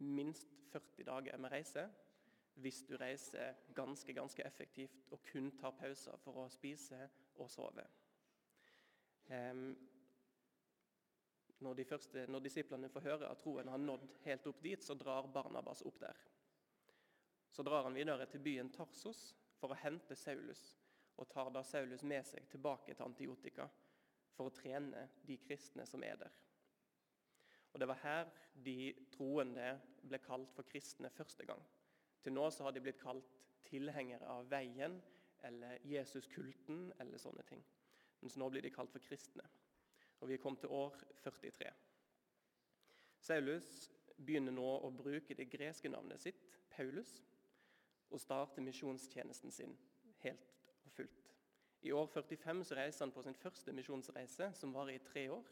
minst 0.00 0.52
40 0.72 1.04
dager 1.08 1.38
med 1.40 1.52
reise 1.52 1.88
hvis 2.60 2.82
du 2.88 2.96
reiser 3.00 3.56
ganske, 3.74 4.12
ganske 4.12 4.44
effektivt 4.44 5.06
og 5.14 5.22
kun 5.32 5.50
tar 5.60 5.72
pauser 5.78 6.18
for 6.24 6.42
å 6.42 6.48
spise 6.52 6.98
og 7.40 7.48
sove. 7.50 7.86
Um, 9.30 9.70
når, 11.60 11.74
de 11.78 11.84
første, 11.84 12.26
når 12.28 12.44
disiplene 12.44 12.90
får 12.92 13.06
høre 13.06 13.30
at 13.30 13.40
troen 13.40 13.68
har 13.70 13.80
nådd 13.80 14.06
helt 14.24 14.46
opp 14.50 14.60
dit, 14.64 14.82
så 14.84 14.96
drar 14.98 15.28
Barnabas 15.32 15.82
opp 15.86 16.00
der. 16.02 16.20
Så 17.50 17.64
drar 17.66 17.86
han 17.86 17.96
videre 17.96 18.26
til 18.30 18.42
byen 18.44 18.70
Tarsos 18.72 19.30
for 19.60 19.72
å 19.72 19.80
hente 19.82 20.16
Saulus, 20.16 20.62
og 21.20 21.28
tar 21.28 21.50
da 21.52 21.62
Saulus 21.66 22.02
med 22.06 22.24
seg 22.26 22.48
tilbake 22.48 22.94
til 22.94 23.06
Antiotika 23.06 23.68
for 24.36 24.48
å 24.48 24.54
trene 24.56 25.08
de 25.26 25.36
kristne 25.44 25.84
som 25.88 26.04
er 26.06 26.16
der. 26.20 26.32
Og 27.72 27.80
Det 27.80 27.88
var 27.88 28.00
her 28.02 28.30
de 28.64 28.94
troende 29.12 29.80
ble 30.02 30.18
kalt 30.18 30.52
for 30.54 30.66
kristne 30.66 31.10
første 31.10 31.46
gang. 31.46 31.62
Til 32.22 32.32
nå 32.32 32.50
så 32.50 32.66
har 32.66 32.74
de 32.74 32.82
blitt 32.84 33.00
kalt 33.00 33.36
tilhengere 33.64 34.26
av 34.28 34.48
veien 34.50 34.98
eller 35.46 35.78
Jesuskulten 35.88 36.90
eller 37.00 37.18
sånne 37.18 37.44
ting. 37.48 37.62
Mens 38.20 38.36
nå 38.36 38.50
blir 38.50 38.64
de 38.64 38.72
kalt 38.74 38.92
for 38.92 39.02
kristne. 39.04 39.46
Og 40.20 40.28
Vi 40.28 40.36
kommet 40.36 40.60
til 40.60 40.68
år 40.68 40.96
43. 41.22 41.70
Saulus 43.20 43.90
begynner 44.16 44.52
nå 44.52 44.68
å 44.84 44.90
bruke 44.92 45.34
det 45.36 45.48
greske 45.52 45.88
navnet 45.88 46.20
sitt, 46.20 46.58
Paulus, 46.70 47.22
og 48.10 48.20
starter 48.20 48.64
misjonstjenesten 48.64 49.52
sin 49.54 49.76
helt 50.24 50.60
og 50.84 50.92
fullt. 50.92 51.32
I 51.82 51.92
år 51.96 52.06
45 52.12 52.64
så 52.68 52.76
reiser 52.76 53.04
han 53.06 53.12
på 53.14 53.22
sin 53.24 53.34
første 53.34 53.72
misjonsreise, 53.72 54.50
som 54.54 54.74
varer 54.74 54.98
i 54.98 55.04
tre 55.04 55.28
år. 55.32 55.46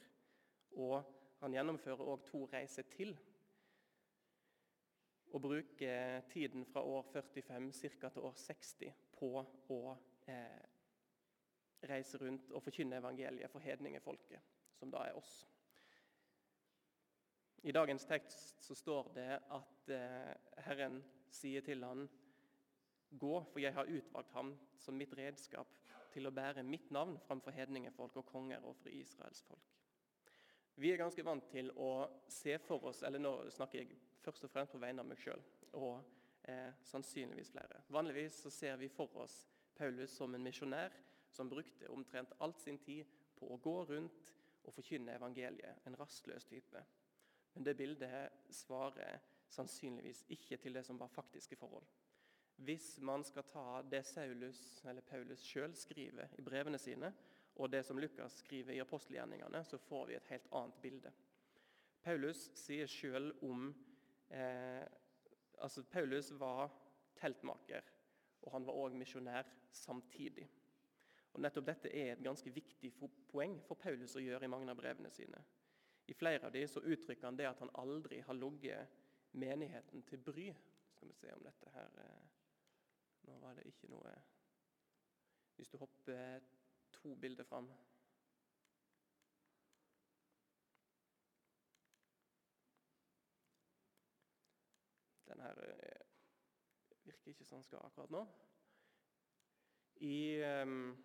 Og 0.77 1.18
han 1.43 1.55
gjennomfører 1.55 2.09
òg 2.13 2.25
to 2.27 2.45
reiser 2.53 2.87
til. 2.91 3.13
Og 5.29 5.43
bruker 5.45 6.21
tiden 6.33 6.65
fra 6.67 6.83
år 6.83 7.03
45 7.13 7.73
ca. 7.73 8.09
til 8.09 8.23
år 8.25 8.35
60 8.35 8.93
på 9.19 9.31
å 9.75 9.81
eh, 10.27 10.65
reise 11.89 12.19
rundt 12.19 12.51
og 12.51 12.63
forkynne 12.63 12.99
evangeliet 12.99 13.51
for 13.53 13.63
hedningefolket, 13.63 14.41
som 14.75 14.91
da 14.91 15.05
er 15.07 15.19
oss. 15.19 15.47
I 17.63 17.73
dagens 17.73 18.07
tekst 18.07 18.63
så 18.65 18.75
står 18.75 19.13
det 19.15 19.29
at 19.51 19.93
eh, 19.93 20.63
Herren 20.65 21.03
sier 21.31 21.63
til 21.67 21.85
han, 21.85 22.09
Gå, 23.09 23.39
for 23.49 23.61
jeg 23.63 23.73
har 23.73 23.89
utvalgt 23.89 24.35
ham 24.37 24.51
som 24.77 24.97
mitt 25.01 25.15
redskap 25.17 25.71
til 26.13 26.29
å 26.29 26.33
bære 26.35 26.61
mitt 26.67 26.91
navn 26.93 27.17
framfor 27.25 27.57
hedningefolk 27.57 28.19
og 28.21 28.27
konger 28.29 28.65
og 28.69 28.77
for 28.77 28.93
Israels 28.93 29.41
folk. 29.49 29.78
Vi 30.79 30.93
er 30.93 31.01
ganske 31.01 31.25
vant 31.27 31.49
til 31.51 31.73
å 31.75 32.07
se 32.31 32.55
for 32.63 32.91
oss 32.91 33.03
eller 33.07 33.19
Nå 33.19 33.33
snakker 33.51 33.81
jeg 33.81 33.97
først 34.23 34.45
og 34.47 34.53
fremst 34.53 34.75
på 34.77 34.81
vegne 34.83 35.03
av 35.03 35.09
meg 35.11 35.19
sjøl 35.19 35.41
og 35.79 35.97
eh, 36.47 36.71
sannsynligvis 36.87 37.51
flere. 37.51 37.81
Vanligvis 37.91 38.37
så 38.45 38.53
ser 38.55 38.77
vi 38.79 38.91
for 38.93 39.11
oss 39.25 39.41
Paulus 39.75 40.15
som 40.15 40.35
en 40.35 40.45
misjonær 40.47 40.95
som 41.35 41.51
brukte 41.51 41.91
omtrent 41.91 42.37
alt 42.45 42.63
sin 42.63 42.79
tid 42.79 43.11
på 43.39 43.51
å 43.51 43.59
gå 43.63 43.75
rundt 43.91 44.33
og 44.69 44.75
forkynne 44.77 45.17
evangeliet. 45.19 45.83
En 45.87 45.99
rastløs 45.99 46.47
type. 46.47 46.83
Men 47.55 47.67
det 47.67 47.75
bildet 47.79 48.53
svarer 48.55 49.19
sannsynligvis 49.51 50.25
ikke 50.35 50.61
til 50.63 50.79
det 50.79 50.85
som 50.87 50.99
var 51.01 51.11
faktiske 51.11 51.59
forhold. 51.59 51.87
Hvis 52.59 53.01
man 53.03 53.25
skal 53.27 53.47
ta 53.47 53.83
det 53.87 54.05
Saulus, 54.07 54.61
eller 54.87 55.03
Paulus 55.07 55.43
sjøl 55.47 55.75
skriver 55.79 56.39
i 56.39 56.43
brevene 56.43 56.79
sine, 56.79 57.13
og 57.59 57.71
det 57.71 57.83
som 57.87 57.99
Lukas 57.99 58.39
skriver 58.39 58.77
i 58.77 58.83
apostelgjerningene, 58.83 59.65
så 59.67 59.79
får 59.83 60.07
vi 60.07 60.15
et 60.15 60.31
helt 60.31 60.47
annet 60.55 60.77
bilde. 60.83 61.13
Paulus 62.03 62.45
sier 62.57 62.87
sjøl 62.87 63.33
om 63.43 63.73
eh, 64.31 64.85
altså 65.59 65.83
Paulus 65.91 66.31
var 66.39 66.71
teltmaker, 67.19 67.83
og 68.47 68.53
han 68.55 68.67
var 68.69 68.79
òg 68.79 68.95
misjonær 68.99 69.51
samtidig. 69.75 70.47
Og 71.35 71.43
Nettopp 71.43 71.67
dette 71.67 71.91
er 71.91 72.13
et 72.13 72.23
ganske 72.25 72.51
viktig 72.55 72.93
poeng 73.31 73.59
for 73.67 73.79
Paulus 73.79 74.15
å 74.17 74.23
gjøre 74.23 74.47
i 74.47 74.53
mange 74.53 74.71
av 74.71 74.79
brevene 74.79 75.11
sine. 75.13 75.43
I 76.09 76.15
flere 76.17 76.47
av 76.47 76.55
dem 76.55 76.69
så 76.71 76.81
uttrykker 76.81 77.27
han 77.29 77.37
det 77.37 77.51
at 77.51 77.61
han 77.61 77.75
aldri 77.83 78.23
har 78.25 78.39
ligget 78.39 78.95
menigheten 79.37 80.07
til 80.09 80.23
bry. 80.25 80.47
Skal 80.95 81.11
vi 81.11 81.19
se 81.19 81.35
om 81.35 81.43
dette 81.45 81.75
her 81.75 82.01
eh, 82.05 82.27
Nå 83.29 83.35
var 83.43 83.59
det 83.59 83.67
ikke 83.69 83.91
noe 83.93 84.15
Hvis 85.59 85.69
du 85.69 85.77
hopper 85.79 86.41
to 87.03 87.15
bilder 87.15 87.45
fram 87.45 87.71
Den 95.29 95.41
her 95.41 95.59
eh, 95.63 96.01
virker 97.05 97.29
ikke 97.29 97.45
som 97.45 97.59
den 97.59 97.65
skal 97.65 97.79
akkurat 97.85 98.11
nå. 98.11 98.23
I 100.01 100.41
um, 100.63 100.97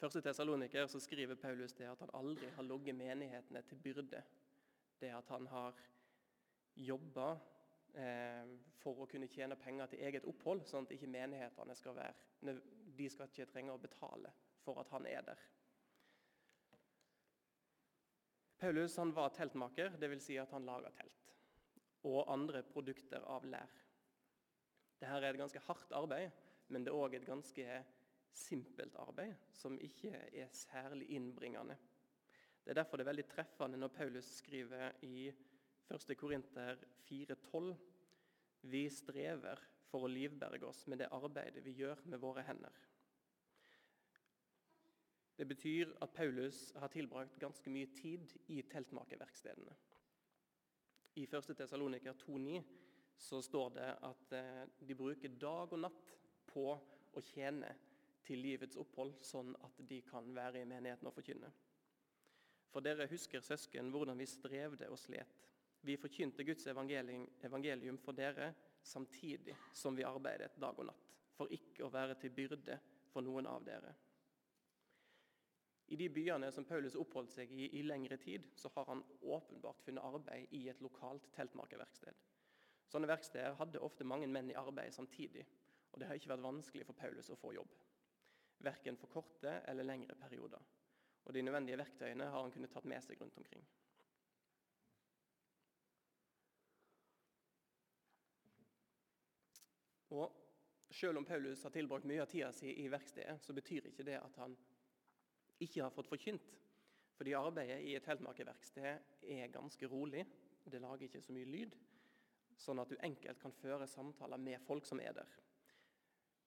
første 0.00 0.20
Tessaloniker 0.20 0.86
skriver 0.86 1.34
Paulus 1.34 1.72
det 1.72 1.84
at 1.90 2.00
han 2.00 2.10
aldri 2.14 2.48
har 2.56 2.62
logget 2.62 2.94
menighetene 2.94 3.62
til 3.62 3.76
byrde. 3.76 4.22
Det 5.00 5.10
at 5.10 5.28
han 5.28 5.46
har 5.46 5.78
jobba 6.76 7.32
eh, 7.94 8.52
for 8.80 9.02
å 9.02 9.08
kunne 9.10 9.28
tjene 9.30 9.56
penger 9.60 9.92
til 9.92 10.04
eget 10.06 10.26
opphold, 10.28 10.64
sånn 10.66 10.86
at 10.86 10.94
ikke 10.96 11.10
menighetene 11.10 11.76
skal 11.76 11.96
være 11.98 12.54
De 12.96 13.08
skal 13.10 13.30
ikke 13.30 13.48
trenge 13.50 13.74
å 13.74 13.80
betale 13.80 14.32
for 14.62 14.80
at 14.82 14.90
han 14.94 15.06
er 15.10 15.24
der. 15.26 15.40
Paulus 18.62 18.94
var 19.16 19.32
teltmaker, 19.34 19.96
dvs. 19.98 20.22
Si 20.22 20.36
at 20.38 20.52
han 20.54 20.66
laga 20.66 20.92
telt. 20.94 21.32
Og 22.06 22.28
andre 22.30 22.62
produkter 22.62 23.24
av 23.26 23.46
lær. 23.46 23.72
Dette 25.00 25.16
er 25.18 25.32
et 25.32 25.40
ganske 25.40 25.62
hardt 25.66 25.94
arbeid, 25.98 26.30
men 26.70 26.84
det 26.84 26.92
er 26.92 26.98
òg 26.98 27.16
et 27.18 27.26
ganske 27.26 27.80
simpelt 28.32 28.94
arbeid 29.02 29.34
som 29.52 29.74
ikke 29.82 30.12
er 30.30 30.52
særlig 30.54 31.08
innbringende. 31.16 31.74
Det 32.62 32.70
er 32.70 32.78
derfor 32.78 33.00
det 33.00 33.04
er 33.06 33.10
veldig 33.10 33.26
treffende 33.32 33.80
når 33.80 33.90
Paulus 33.96 34.28
skriver 34.38 34.94
i 35.02 35.26
1. 35.90 36.14
Korinter 36.16 36.78
4,12.: 37.08 37.74
Vi 38.70 38.84
strever 38.94 39.58
for 39.92 40.06
å 40.06 40.10
livberge 40.10 40.64
oss 40.64 40.86
med 40.88 41.02
det 41.02 41.10
arbeidet 41.12 41.62
vi 41.64 41.76
gjør 41.82 42.00
med 42.08 42.20
våre 42.22 42.44
hender. 42.48 42.72
Det 45.36 45.46
betyr 45.48 45.92
at 46.04 46.12
Paulus 46.14 46.70
har 46.80 46.92
tilbrakt 46.92 47.38
ganske 47.40 47.70
mye 47.72 47.88
tid 47.96 48.32
i 48.52 48.60
teltmakerverkstedene. 48.72 49.74
I 51.20 51.26
1. 51.26 51.52
Tessaloniker 51.58 52.16
2,9 52.24 52.62
så 53.20 53.40
står 53.44 53.72
det 53.76 53.88
at 54.08 54.34
eh, 54.36 54.62
de 54.80 54.96
bruker 54.96 55.34
dag 55.40 55.72
og 55.72 55.82
natt 55.84 56.14
på 56.48 56.66
å 56.72 57.24
tjene 57.32 57.68
til 58.24 58.40
livets 58.40 58.78
opphold, 58.80 59.18
sånn 59.24 59.52
at 59.66 59.82
de 59.88 60.00
kan 60.06 60.30
være 60.34 60.62
i 60.62 60.68
menigheten 60.68 61.10
og 61.10 61.16
forkynne. 61.16 61.50
For 62.72 62.84
dere 62.84 63.08
husker, 63.10 63.44
søsken, 63.44 63.90
hvordan 63.92 64.18
vi 64.18 64.28
strevde 64.30 64.88
og 64.88 65.00
slet. 65.00 65.42
Vi 65.82 65.98
forkynte 66.00 66.46
Guds 66.46 66.66
evangelium 66.70 67.98
for 68.00 68.16
dere 68.16 68.52
samtidig 68.82 69.56
som 69.72 69.96
vi 69.96 70.06
arbeidet 70.06 70.56
dag 70.60 70.78
og 70.78 70.88
natt, 70.88 71.12
for 71.36 71.52
ikke 71.52 71.86
å 71.86 71.92
være 71.92 72.16
til 72.20 72.34
byrde 72.34 72.78
for 73.12 73.24
noen 73.24 73.48
av 73.50 73.64
dere. 73.66 73.92
I 75.92 75.96
de 76.00 76.08
byene 76.08 76.48
som 76.54 76.64
Paulus 76.64 76.96
oppholdt 76.96 77.34
seg 77.34 77.50
i 77.52 77.68
i 77.78 77.82
lengre 77.84 78.16
tid, 78.16 78.46
så 78.56 78.70
har 78.74 78.86
han 78.88 79.04
åpenbart 79.20 79.82
funnet 79.84 80.04
arbeid 80.04 80.54
i 80.56 80.66
et 80.72 80.80
lokalt 80.80 81.28
teltmakerverksted. 81.36 82.14
Sånne 82.88 83.10
verksteder 83.10 83.58
hadde 83.58 83.80
ofte 83.82 84.04
mange 84.04 84.28
menn 84.28 84.50
i 84.50 84.56
arbeid 84.56 84.94
samtidig, 84.94 85.44
og 85.92 86.00
det 86.00 86.08
har 86.08 86.16
ikke 86.16 86.32
vært 86.32 86.46
vanskelig 86.46 86.86
for 86.88 86.96
Paulus 86.96 87.28
å 87.32 87.40
få 87.40 87.52
jobb 87.56 87.74
verken 88.62 88.96
for 88.96 89.10
korte 89.10 89.60
eller 89.68 89.86
lengre 89.86 90.14
perioder. 90.14 90.62
Og 91.24 91.34
De 91.34 91.42
nødvendige 91.42 91.78
verktøyene 91.78 92.24
har 92.30 92.42
han 92.42 92.50
kunnet 92.50 92.72
tatt 92.74 92.86
med 92.88 93.04
seg 93.04 93.20
rundt 93.20 93.36
omkring. 93.38 93.64
Og 100.12 100.38
Selv 100.92 101.16
om 101.16 101.24
Paulus 101.24 101.62
har 101.64 101.72
tilbrakt 101.72 102.04
mye 102.04 102.20
av 102.20 102.28
tida 102.28 102.50
si 102.52 102.68
i 102.82 102.88
verkstedet, 102.92 103.38
så 103.40 103.54
betyr 103.56 103.86
ikke 103.88 104.04
det 104.04 104.18
at 104.18 104.34
han 104.42 104.52
ikke 105.64 105.80
har 105.86 105.94
fått 105.94 106.10
forkynt. 106.10 106.50
Fordi 107.16 107.32
arbeidet 107.38 107.78
i 107.86 107.94
et 107.96 108.04
teltmakerverksted 108.04 109.30
er 109.32 109.54
ganske 109.54 109.88
rolig. 109.88 110.26
Det 110.68 110.80
lager 110.82 111.06
ikke 111.06 111.22
så 111.24 111.32
mye 111.32 111.48
lyd. 111.48 111.78
Sånn 112.60 112.82
at 112.82 112.92
du 112.92 112.98
enkelt 113.00 113.40
kan 113.40 113.56
føre 113.56 113.88
samtaler 113.88 114.40
med 114.42 114.60
folk 114.66 114.84
som 114.84 115.00
er 115.00 115.16
der. 115.16 115.32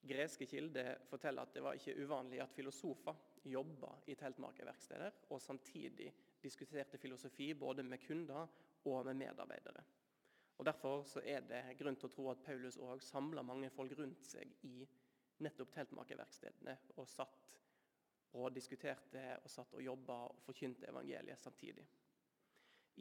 Greske 0.06 0.46
kilder 0.46 1.00
forteller 1.10 1.48
at 1.48 1.56
det 1.56 1.64
var 1.66 1.80
ikke 1.80 1.98
uvanlig 2.06 2.44
at 2.44 2.54
filosofer 2.54 3.18
jobba 3.50 3.96
i 4.06 4.16
teltmakerverksteder 4.20 5.26
og 5.34 5.42
samtidig 5.42 6.12
diskuterte 6.42 7.02
filosofi 7.02 7.54
både 7.58 7.84
med 7.84 8.04
kunder 8.06 8.46
og 8.86 9.06
med 9.10 9.18
medarbeidere. 9.26 9.82
Og 10.58 10.66
Derfor 10.66 11.04
er 11.24 11.44
det 11.44 11.64
grunn 11.80 11.98
til 12.00 12.08
å 12.08 12.14
tro 12.14 12.30
at 12.32 12.44
Paulus 12.46 12.78
òg 12.80 13.04
samla 13.04 13.44
mange 13.44 13.70
folk 13.76 13.92
rundt 14.00 14.24
seg 14.24 14.52
i 14.64 14.86
nettopp 15.44 15.74
teltmakerverkstedene 15.76 16.78
og 16.96 17.10
satt 17.12 17.52
og 18.36 18.52
diskuterte 18.56 19.24
og 19.42 19.52
satt 19.52 19.74
og 19.76 19.84
jobba 19.84 20.20
og 20.30 20.40
forkynte 20.46 20.88
evangeliet 20.90 21.40
samtidig. 21.40 21.86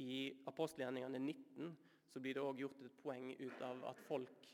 I 0.02 0.42
apostelgjerningene 0.50 1.18
19 1.18 1.76
så 2.10 2.22
blir 2.22 2.34
det 2.34 2.42
òg 2.42 2.62
gjort 2.62 2.82
et 2.82 2.98
poeng 3.02 3.30
ut 3.38 3.62
av 3.62 3.84
at 3.90 4.02
folk 4.08 4.48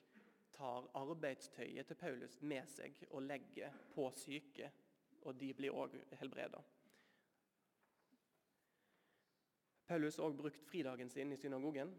tar 0.57 0.89
arbeidstøyet 1.01 1.89
til 1.89 1.97
Paulus 1.97 2.37
med 2.45 2.69
seg 2.69 2.97
og 3.11 3.25
legger 3.25 3.73
på 3.95 4.11
syke, 4.17 4.69
og 5.25 5.37
de 5.41 5.51
blir 5.57 5.77
òg 5.77 5.97
helbreda. 6.21 6.61
Paulus 9.89 10.17
har 10.21 10.29
òg 10.29 10.37
brukt 10.39 10.65
fridagen 10.69 11.11
sin 11.11 11.33
i 11.33 11.37
synagogen, 11.41 11.93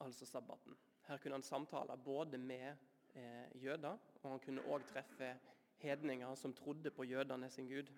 altså 0.00 0.26
sabbaten. 0.26 0.76
Her 1.06 1.18
kunne 1.18 1.38
han 1.38 1.42
samtale 1.42 1.96
både 2.04 2.38
med 2.38 2.76
eh, 3.14 3.62
jøder, 3.62 3.98
og 4.22 4.30
han 4.30 4.40
kunne 4.40 4.64
òg 4.66 4.84
treffe 4.86 5.32
hedninger 5.78 6.34
som 6.34 6.54
trodde 6.54 6.90
på 6.90 7.04
jødene 7.04 7.50
sin 7.50 7.68
gud, 7.68 7.90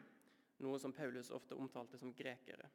noe 0.60 0.78
som 0.78 0.92
Paulus 0.92 1.30
ofte 1.30 1.56
omtalte 1.56 1.98
som 1.98 2.14
grekere. 2.14 2.68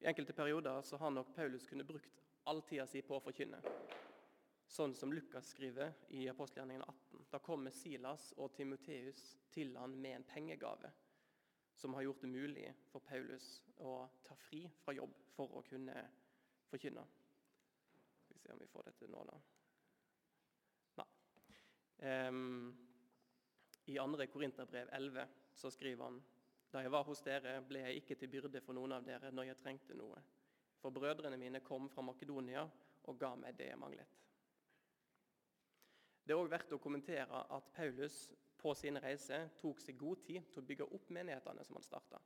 I 0.00 0.06
enkelte 0.12 0.32
perioder 0.32 0.82
så 0.82 0.96
har 0.96 1.10
nok 1.10 1.34
Paulus 1.34 1.66
kunne 1.66 1.84
brukt 1.84 2.22
all 2.46 2.62
tida 2.62 2.86
si 2.86 3.02
på 3.02 3.16
å 3.16 3.22
forkynne. 3.24 3.58
Sånn 4.68 4.94
som 4.94 5.12
Lukas 5.12 5.48
skriver 5.54 5.94
i 6.12 6.26
apostelgjerningen 6.28 6.84
18. 6.84 7.26
Da 7.32 7.40
kommer 7.40 7.72
Silas 7.72 8.30
og 8.36 8.52
Timoteus 8.54 9.38
til 9.50 9.72
han 9.80 9.96
med 9.96 10.18
en 10.18 10.26
pengegave 10.28 10.92
som 11.78 11.94
har 11.94 12.02
gjort 12.02 12.20
det 12.20 12.28
mulig 12.28 12.66
for 12.90 13.00
Paulus 13.06 13.62
å 13.80 14.02
ta 14.26 14.36
fri 14.36 14.64
fra 14.82 14.92
jobb 14.96 15.14
for 15.34 15.56
å 15.56 15.62
kunne 15.66 15.94
forkynne. 16.68 17.04
Se 18.38 18.52
om 18.52 18.60
vi 18.60 18.68
får 18.70 18.88
dette 18.90 19.08
nå, 19.10 19.22
da. 19.28 19.38
Nei. 21.00 21.08
Um, 22.28 22.72
I 23.88 23.96
2. 23.98 24.26
Korinterbrev 24.32 24.90
11 24.92 25.28
så 25.58 25.70
skriver 25.74 26.04
han 26.04 26.20
da 26.68 26.82
jeg 26.84 26.92
var 26.92 27.06
hos 27.08 27.22
dere, 27.24 27.54
ble 27.64 27.80
jeg 27.80 28.02
ikke 28.02 28.16
til 28.20 28.28
byrde 28.28 28.60
for 28.60 28.76
noen 28.76 28.92
av 28.98 29.06
dere 29.06 29.30
når 29.32 29.50
jeg 29.50 29.60
trengte 29.62 29.96
noe. 29.96 30.20
For 30.78 30.92
brødrene 30.94 31.38
mine 31.40 31.62
kom 31.64 31.88
fra 31.90 32.04
Makedonia 32.04 32.66
og 33.08 33.18
ga 33.18 33.32
meg 33.40 33.56
det 33.56 33.70
jeg 33.70 33.80
manglet. 33.80 34.18
Det 36.28 36.34
er 36.34 36.42
òg 36.42 36.50
verdt 36.52 36.74
å 36.76 36.80
kommentere 36.82 37.40
at 37.56 37.70
Paulus 37.72 38.26
på 38.60 38.74
sin 38.76 39.00
reise 39.00 39.46
tok 39.56 39.80
seg 39.80 39.96
god 39.96 40.20
tid 40.26 40.50
til 40.52 40.60
å 40.60 40.66
bygge 40.68 40.88
opp 40.92 41.08
menighetene 41.14 41.64
som 41.64 41.78
han 41.78 41.86
starta. 41.86 42.20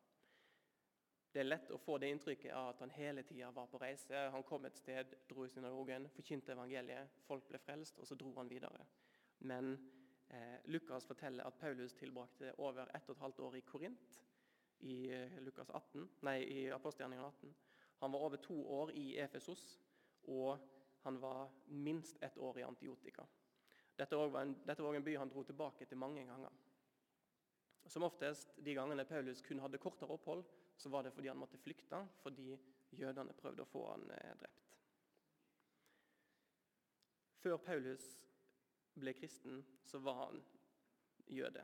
Det 1.33 1.41
er 1.41 1.49
lett 1.49 1.71
å 1.73 1.79
få 1.81 1.97
det 1.97 2.11
inntrykket 2.12 2.53
av 2.53 2.75
at 2.75 2.81
han 2.85 2.91
hele 2.93 3.23
tida 3.25 3.49
var 3.57 3.69
på 3.73 3.79
reise. 3.81 4.27
Han 4.35 4.45
kom 4.45 4.67
et 4.69 4.77
sted, 4.77 5.15
dro 5.31 5.47
i 5.47 5.53
synagogen, 5.53 6.05
forkynte 6.12 6.53
evangeliet, 6.53 7.15
folk 7.25 7.47
ble 7.49 7.61
frelst, 7.62 7.97
og 7.99 8.09
så 8.09 8.19
dro 8.21 8.35
han 8.37 8.51
videre. 8.53 8.85
Men 9.49 9.73
eh, 10.29 10.59
Lukas 10.69 11.09
forteller 11.09 11.49
at 11.49 11.57
Paulus 11.61 11.97
tilbrakte 11.97 12.53
over 12.59 12.93
ett 12.93 13.09
og 13.09 13.17
et 13.17 13.25
halvt 13.25 13.41
år 13.49 13.57
i 13.57 13.65
Korint 13.65 14.21
i 14.85 14.99
eh, 15.09 15.41
Lukas 15.41 15.73
18, 15.73 16.05
nei, 16.29 16.39
i 16.45 16.69
apostelgjerningen 16.75 17.25
18. 17.25 17.55
Han 18.03 18.12
var 18.12 18.29
over 18.29 18.45
to 18.45 18.59
år 18.77 18.93
i 18.99 19.17
Efesos, 19.25 19.65
og 20.29 20.59
han 21.07 21.17
var 21.23 21.49
minst 21.67 22.21
ett 22.21 22.37
år 22.39 22.59
i 22.59 22.67
Antiotika. 22.69 23.25
Dette 23.97 24.17
var, 24.17 24.37
en, 24.43 24.57
en 24.69 25.05
by 25.05 25.17
han 25.17 25.33
dro 25.33 25.43
tilbake 25.49 25.89
til 25.89 25.99
mange 25.99 26.27
ganger. 26.29 26.53
Som 27.89 28.05
oftest 28.05 28.53
de 28.57 28.75
gangene 28.75 29.05
Paulus 29.09 29.41
kun 29.43 29.61
hadde 29.65 29.81
kortere 29.81 30.12
opphold, 30.12 30.45
så 30.83 30.91
var 30.91 31.07
det 31.07 31.12
fordi 31.15 31.31
han 31.31 31.39
måtte 31.39 31.61
flykte 31.62 32.01
fordi 32.25 32.57
jødene 32.99 33.35
prøvde 33.39 33.62
å 33.62 33.71
få 33.71 33.85
han 33.93 34.09
eh, 34.17 34.33
drept. 34.41 34.73
Før 37.43 37.61
Paulus 37.62 38.07
ble 38.99 39.15
kristen, 39.15 39.62
så 39.87 40.01
var 40.03 40.19
han 40.25 40.43
jøde. 41.31 41.62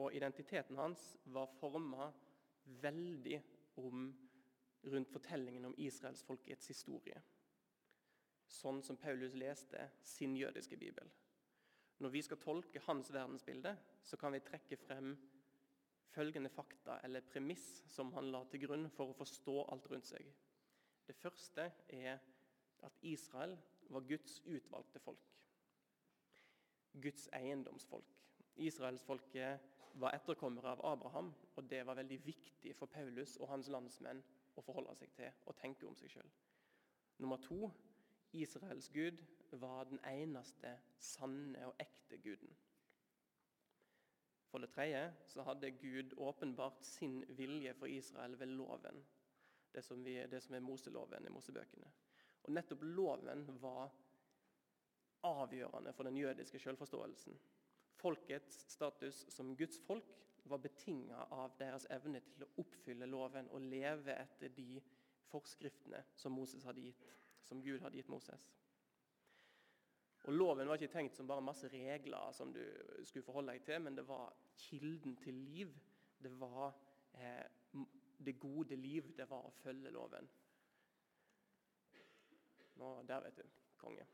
Og 0.00 0.14
identiteten 0.14 0.78
hans 0.78 1.02
var 1.24 1.48
forma 1.56 2.10
veldig 2.84 3.40
om, 3.80 4.06
rundt 4.92 5.12
fortellingen 5.12 5.66
om 5.70 5.76
israelsfolkets 5.80 6.70
historie. 6.70 7.20
Sånn 8.50 8.80
som 8.84 9.00
Paulus 9.00 9.34
leste 9.38 9.88
sin 10.04 10.36
jødiske 10.36 10.76
bibel. 10.76 11.10
Når 12.00 12.12
vi 12.12 12.22
skal 12.24 12.40
tolke 12.40 12.84
hans 12.86 13.10
verdensbilde, 13.12 13.74
så 14.04 14.16
kan 14.20 14.32
vi 14.36 14.44
trekke 14.44 14.78
frem 14.80 15.14
følgende 16.10 16.50
fakta 16.50 16.98
eller 17.04 17.26
premiss 17.32 17.82
som 17.90 18.12
han 18.16 18.30
la 18.32 18.42
til 18.50 18.64
grunn 18.66 18.88
for 18.94 19.10
å 19.10 19.18
forstå 19.18 19.56
alt 19.72 19.88
rundt 19.90 20.08
seg. 20.10 20.26
Det 21.06 21.16
første 21.18 21.66
er 21.88 22.18
at 22.86 23.02
Israel 23.02 23.56
var 23.90 24.06
Guds 24.08 24.40
utvalgte 24.46 25.02
folk. 25.02 25.26
Guds 27.02 27.28
eiendomsfolk. 27.32 28.16
Israelsfolket 28.56 29.60
var 29.94 30.14
etterkommere 30.14 30.74
av 30.74 30.84
Abraham, 30.86 31.32
og 31.56 31.70
det 31.70 31.82
var 31.86 31.98
veldig 31.98 32.18
viktig 32.24 32.74
for 32.76 32.86
Paulus 32.86 33.36
og 33.40 33.50
hans 33.50 33.70
landsmenn 33.72 34.22
å 34.54 34.64
forholde 34.64 34.94
seg 34.98 35.12
til 35.16 35.30
og 35.46 35.56
tenke 35.58 35.86
om 35.88 35.96
seg 35.98 36.12
sjøl. 36.14 36.32
Nummer 37.20 37.40
to 37.42 37.70
Israels 38.32 38.88
gud 38.94 39.22
var 39.52 39.88
den 39.90 40.00
eneste 40.06 40.76
sanne 40.98 41.66
og 41.66 41.74
ekte 41.82 42.18
guden. 42.22 42.52
For 44.50 44.58
det 44.58 44.72
tredje 44.74 45.02
så 45.30 45.44
hadde 45.46 45.70
Gud 45.78 46.14
åpenbart 46.18 46.84
sin 46.84 47.22
vilje 47.38 47.74
for 47.78 47.86
Israel 47.86 48.34
ved 48.38 48.50
loven. 48.58 49.04
Det 49.70 49.82
som, 49.86 50.02
vi, 50.04 50.16
det 50.26 50.40
som 50.42 50.54
er 50.54 50.64
Moseloven 50.66 51.26
i 51.26 51.30
Mosebøkene. 51.30 51.90
Og 52.42 52.52
Nettopp 52.52 52.82
loven 52.82 53.44
var 53.62 53.92
avgjørende 55.22 55.92
for 55.92 56.08
den 56.08 56.16
jødiske 56.16 56.58
selvforståelsen. 56.58 57.38
Folkets 58.00 58.64
status 58.72 59.24
som 59.28 59.56
Guds 59.56 59.78
folk 59.86 60.16
var 60.44 60.58
betinga 60.58 61.26
av 61.30 61.54
deres 61.60 61.86
evne 61.92 62.22
til 62.32 62.46
å 62.46 62.50
oppfylle 62.62 63.06
loven 63.06 63.50
og 63.54 63.66
leve 63.70 64.16
etter 64.16 64.50
de 64.56 64.80
forskriftene 65.30 66.00
som, 66.16 66.34
Moses 66.34 66.64
hadde 66.66 66.82
gitt, 66.88 67.04
som 67.44 67.62
Gud 67.62 67.84
hadde 67.84 68.00
gitt 68.00 68.10
Moses. 68.10 68.48
Og 70.28 70.34
Loven 70.34 70.68
var 70.68 70.76
ikke 70.76 70.92
tenkt 70.92 71.16
som 71.16 71.28
bare 71.28 71.44
masse 71.44 71.68
regler 71.72 72.32
som 72.36 72.52
du 72.52 72.60
skulle 73.08 73.24
forholde 73.24 73.54
deg 73.54 73.64
til, 73.64 73.80
men 73.80 73.96
det 73.96 74.04
var 74.08 74.34
kilden 74.68 75.16
til 75.16 75.34
liv. 75.34 75.72
Det 76.20 76.32
var 76.40 76.74
eh, 77.16 77.46
det 78.20 78.36
gode 78.40 78.76
liv. 78.76 79.14
Det 79.16 79.28
var 79.30 79.48
å 79.48 79.54
følge 79.62 79.92
loven. 79.94 80.28
Nå, 82.80 82.90
Der, 83.08 83.24
vet 83.24 83.40
du. 83.40 83.46
Konge. 83.80 84.04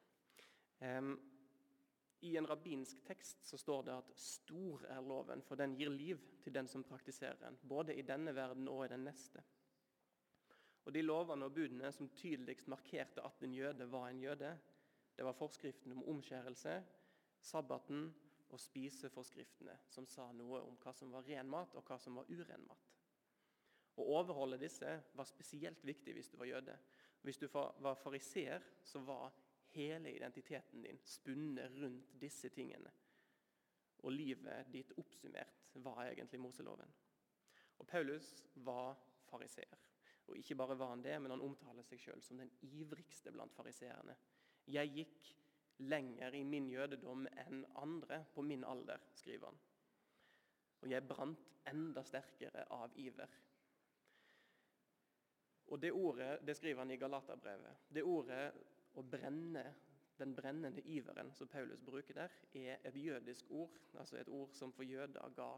Um, 0.79 1.17
i 2.21 2.37
en 2.37 2.47
rabbinsk 2.47 3.03
tekst 3.07 3.45
så 3.45 3.59
står 3.59 3.83
det 3.83 3.95
at 3.97 4.13
'stor 4.19 4.85
er 4.89 5.01
loven, 5.01 5.43
for 5.43 5.59
den 5.59 5.75
gir 5.77 5.91
liv 5.91 6.23
til 6.43 6.55
den 6.55 6.69
som 6.69 6.85
praktiserer 6.85 7.37
den', 7.41 7.59
både 7.63 7.95
i 7.95 8.03
denne 8.03 8.35
verden 8.35 8.69
og 8.69 8.85
i 8.85 8.89
den 8.89 9.05
neste. 9.05 9.43
Og 10.85 10.95
De 10.95 11.03
lovene 11.03 11.45
og 11.45 11.55
budene 11.55 11.93
som 11.93 12.09
tydeligst 12.09 12.69
markerte 12.69 13.25
at 13.27 13.43
en 13.43 13.55
jøde 13.55 13.91
var 13.91 14.09
en 14.09 14.21
jøde, 14.21 14.59
det 15.17 15.25
var 15.25 15.37
forskriften 15.37 15.93
om 15.93 16.05
omskjærelse, 16.13 16.77
sabbaten 17.41 18.11
og 18.53 18.61
spiseforskriftene, 18.61 19.75
som 19.89 20.07
sa 20.07 20.29
noe 20.37 20.61
om 20.67 20.77
hva 20.83 20.93
som 20.95 21.13
var 21.15 21.27
ren 21.27 21.49
mat, 21.51 21.75
og 21.75 21.85
hva 21.89 21.99
som 22.01 22.21
var 22.21 22.29
uren 22.29 22.67
mat. 22.69 22.93
Å 23.97 24.05
overholde 24.19 24.61
disse 24.61 24.93
var 25.17 25.29
spesielt 25.29 25.81
viktig 25.89 26.13
hvis 26.15 26.29
du 26.29 26.37
var 26.37 26.51
jøde. 26.51 26.77
Hvis 27.25 27.41
du 27.41 27.47
var 27.49 27.97
fariseer, 27.99 28.63
så 28.85 29.01
var 29.01 29.33
hele 29.73 30.13
identiteten 30.13 30.85
din 30.85 31.01
spunnet 31.03 31.73
rundt 31.81 32.13
disse 32.21 32.53
tingene. 32.53 32.93
Og 34.05 34.13
livet 34.13 34.69
ditt 34.73 34.93
oppsummert 35.01 35.65
var 35.83 36.05
egentlig 36.05 36.41
Moseloven. 36.41 36.93
Og 37.81 37.89
Paulus 37.89 38.35
var 38.55 38.95
fariseer. 39.27 39.81
Og 40.27 40.39
ikke 40.39 40.57
bare 40.59 40.77
var 40.79 40.93
han 40.93 41.03
det, 41.03 41.17
men 41.23 41.33
han 41.33 41.45
omtaler 41.45 41.87
seg 41.87 42.03
sjøl 42.03 42.23
som 42.25 42.41
den 42.41 42.53
ivrigste 42.69 43.33
blant 43.33 43.55
fariseerne. 43.57 44.17
Jeg 44.67 44.93
gikk 44.95 45.33
lenger 45.79 46.35
i 46.35 46.43
min 46.45 46.69
jødedom 46.71 47.27
enn 47.45 47.65
andre 47.79 48.23
på 48.35 48.43
min 48.43 48.65
alder, 48.65 49.03
skriver 49.15 49.51
han. 49.51 49.59
Og 50.83 50.91
jeg 50.91 51.09
brant 51.09 51.53
enda 51.71 52.03
sterkere 52.07 52.65
av 52.75 52.95
iver. 53.01 53.31
Og 55.67 55.81
Det 55.83 55.93
ordet 55.93 56.47
det 56.47 56.57
skriver 56.57 56.85
han 56.85 56.91
i 56.91 56.97
Galaterbrevet. 56.97 57.87
Det 57.89 58.05
ordet 58.05 58.53
å 58.95 59.03
brenne, 59.03 59.65
den 60.17 60.35
brennende 60.35 60.83
iveren 60.89 61.33
som 61.35 61.49
Paulus 61.49 61.83
bruker 61.85 62.15
der, 62.15 62.37
er 62.55 62.79
et 62.85 62.97
jødisk 62.97 63.51
ord, 63.51 63.75
altså 63.99 64.17
et 64.17 64.29
ord 64.29 64.55
som 64.55 64.73
for 64.73 64.87
jøder 64.87 65.35
ga 65.37 65.51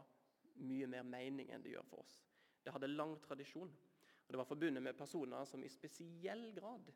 mye 0.59 0.87
mer 0.87 1.05
mening 1.07 1.51
enn 1.53 1.63
det 1.63 1.75
gjør 1.75 1.85
for 1.87 2.03
oss. 2.03 2.17
Det 2.63 2.73
hadde 2.73 2.89
lang 2.91 3.15
tradisjon, 3.23 3.69
og 3.69 4.33
det 4.33 4.41
var 4.41 4.49
forbundet 4.49 4.83
med 4.83 4.97
personer 4.97 5.45
som 5.47 5.63
i 5.63 5.71
spesiell 5.71 6.49
grad 6.57 6.89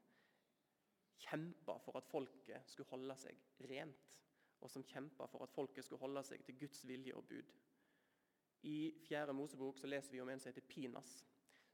kjempa 1.19 1.77
for 1.79 1.97
at 1.97 2.07
folket 2.09 2.69
skulle 2.69 2.89
holde 2.89 3.15
seg 3.19 3.39
rent, 3.69 4.09
og 4.63 4.71
som 4.71 4.85
kjempa 4.87 5.27
for 5.27 5.43
at 5.43 5.53
folket 5.53 5.85
skulle 5.85 6.01
holde 6.01 6.23
seg 6.23 6.43
til 6.47 6.57
Guds 6.61 6.83
vilje 6.87 7.15
og 7.17 7.27
bud. 7.27 7.53
I 8.63 8.93
Fjerde 9.03 9.35
Mosebok 9.35 9.79
så 9.79 9.89
leser 9.91 10.15
vi 10.15 10.21
om 10.23 10.29
en 10.31 10.39
som 10.39 10.53
heter 10.53 10.67
Pinas, 10.67 11.17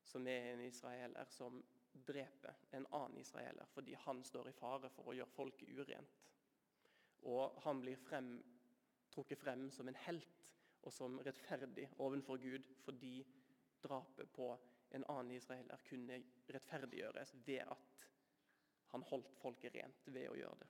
som 0.03 0.27
er 0.27 0.53
en 0.53 0.63
israeler 0.65 1.29
som 1.29 1.59
dreper 2.07 2.55
en 2.77 2.87
annen 2.95 3.19
israeler 3.19 3.67
fordi 3.73 3.93
han 4.05 4.23
står 4.23 4.49
i 4.49 4.55
fare 4.57 4.89
for 4.93 5.09
å 5.09 5.15
gjøre 5.17 5.35
folket 5.35 5.73
urent. 5.77 6.23
Og 7.29 7.59
han 7.65 7.81
blir 7.83 7.99
frem, 7.99 8.37
trukket 9.11 9.41
frem 9.41 9.67
som 9.73 9.89
en 9.89 10.01
helt 10.05 10.49
og 10.87 10.93
som 10.95 11.19
rettferdig 11.25 11.89
overfor 11.99 12.39
Gud 12.41 12.65
fordi 12.85 13.19
drapet 13.83 14.31
på 14.33 14.49
en 14.95 15.05
annen 15.11 15.35
israeler 15.35 15.81
kunne 15.85 16.21
rettferdiggjøres 16.49 17.35
ved 17.45 17.65
at 17.67 17.88
han 18.91 19.05
holdt 19.09 19.31
folket 19.41 19.75
rent 19.75 20.07
ved 20.07 20.29
å 20.29 20.37
gjøre 20.37 20.59
det. 20.63 20.69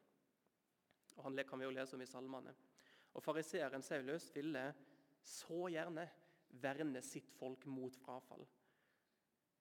Og 1.18 1.24
Han 1.24 1.44
kan 1.48 1.60
vi 1.60 1.66
jo 1.66 1.76
lese 1.76 1.96
om 1.96 2.02
i 2.02 2.08
salmene. 2.08 2.54
Og 3.14 3.24
Fariseeren 3.24 3.84
Saulus 3.84 4.30
ville 4.36 4.64
så 5.24 5.68
gjerne 5.72 6.06
verne 6.62 7.02
sitt 7.02 7.32
folk 7.36 7.66
mot 7.66 7.96
frafall. 7.96 8.46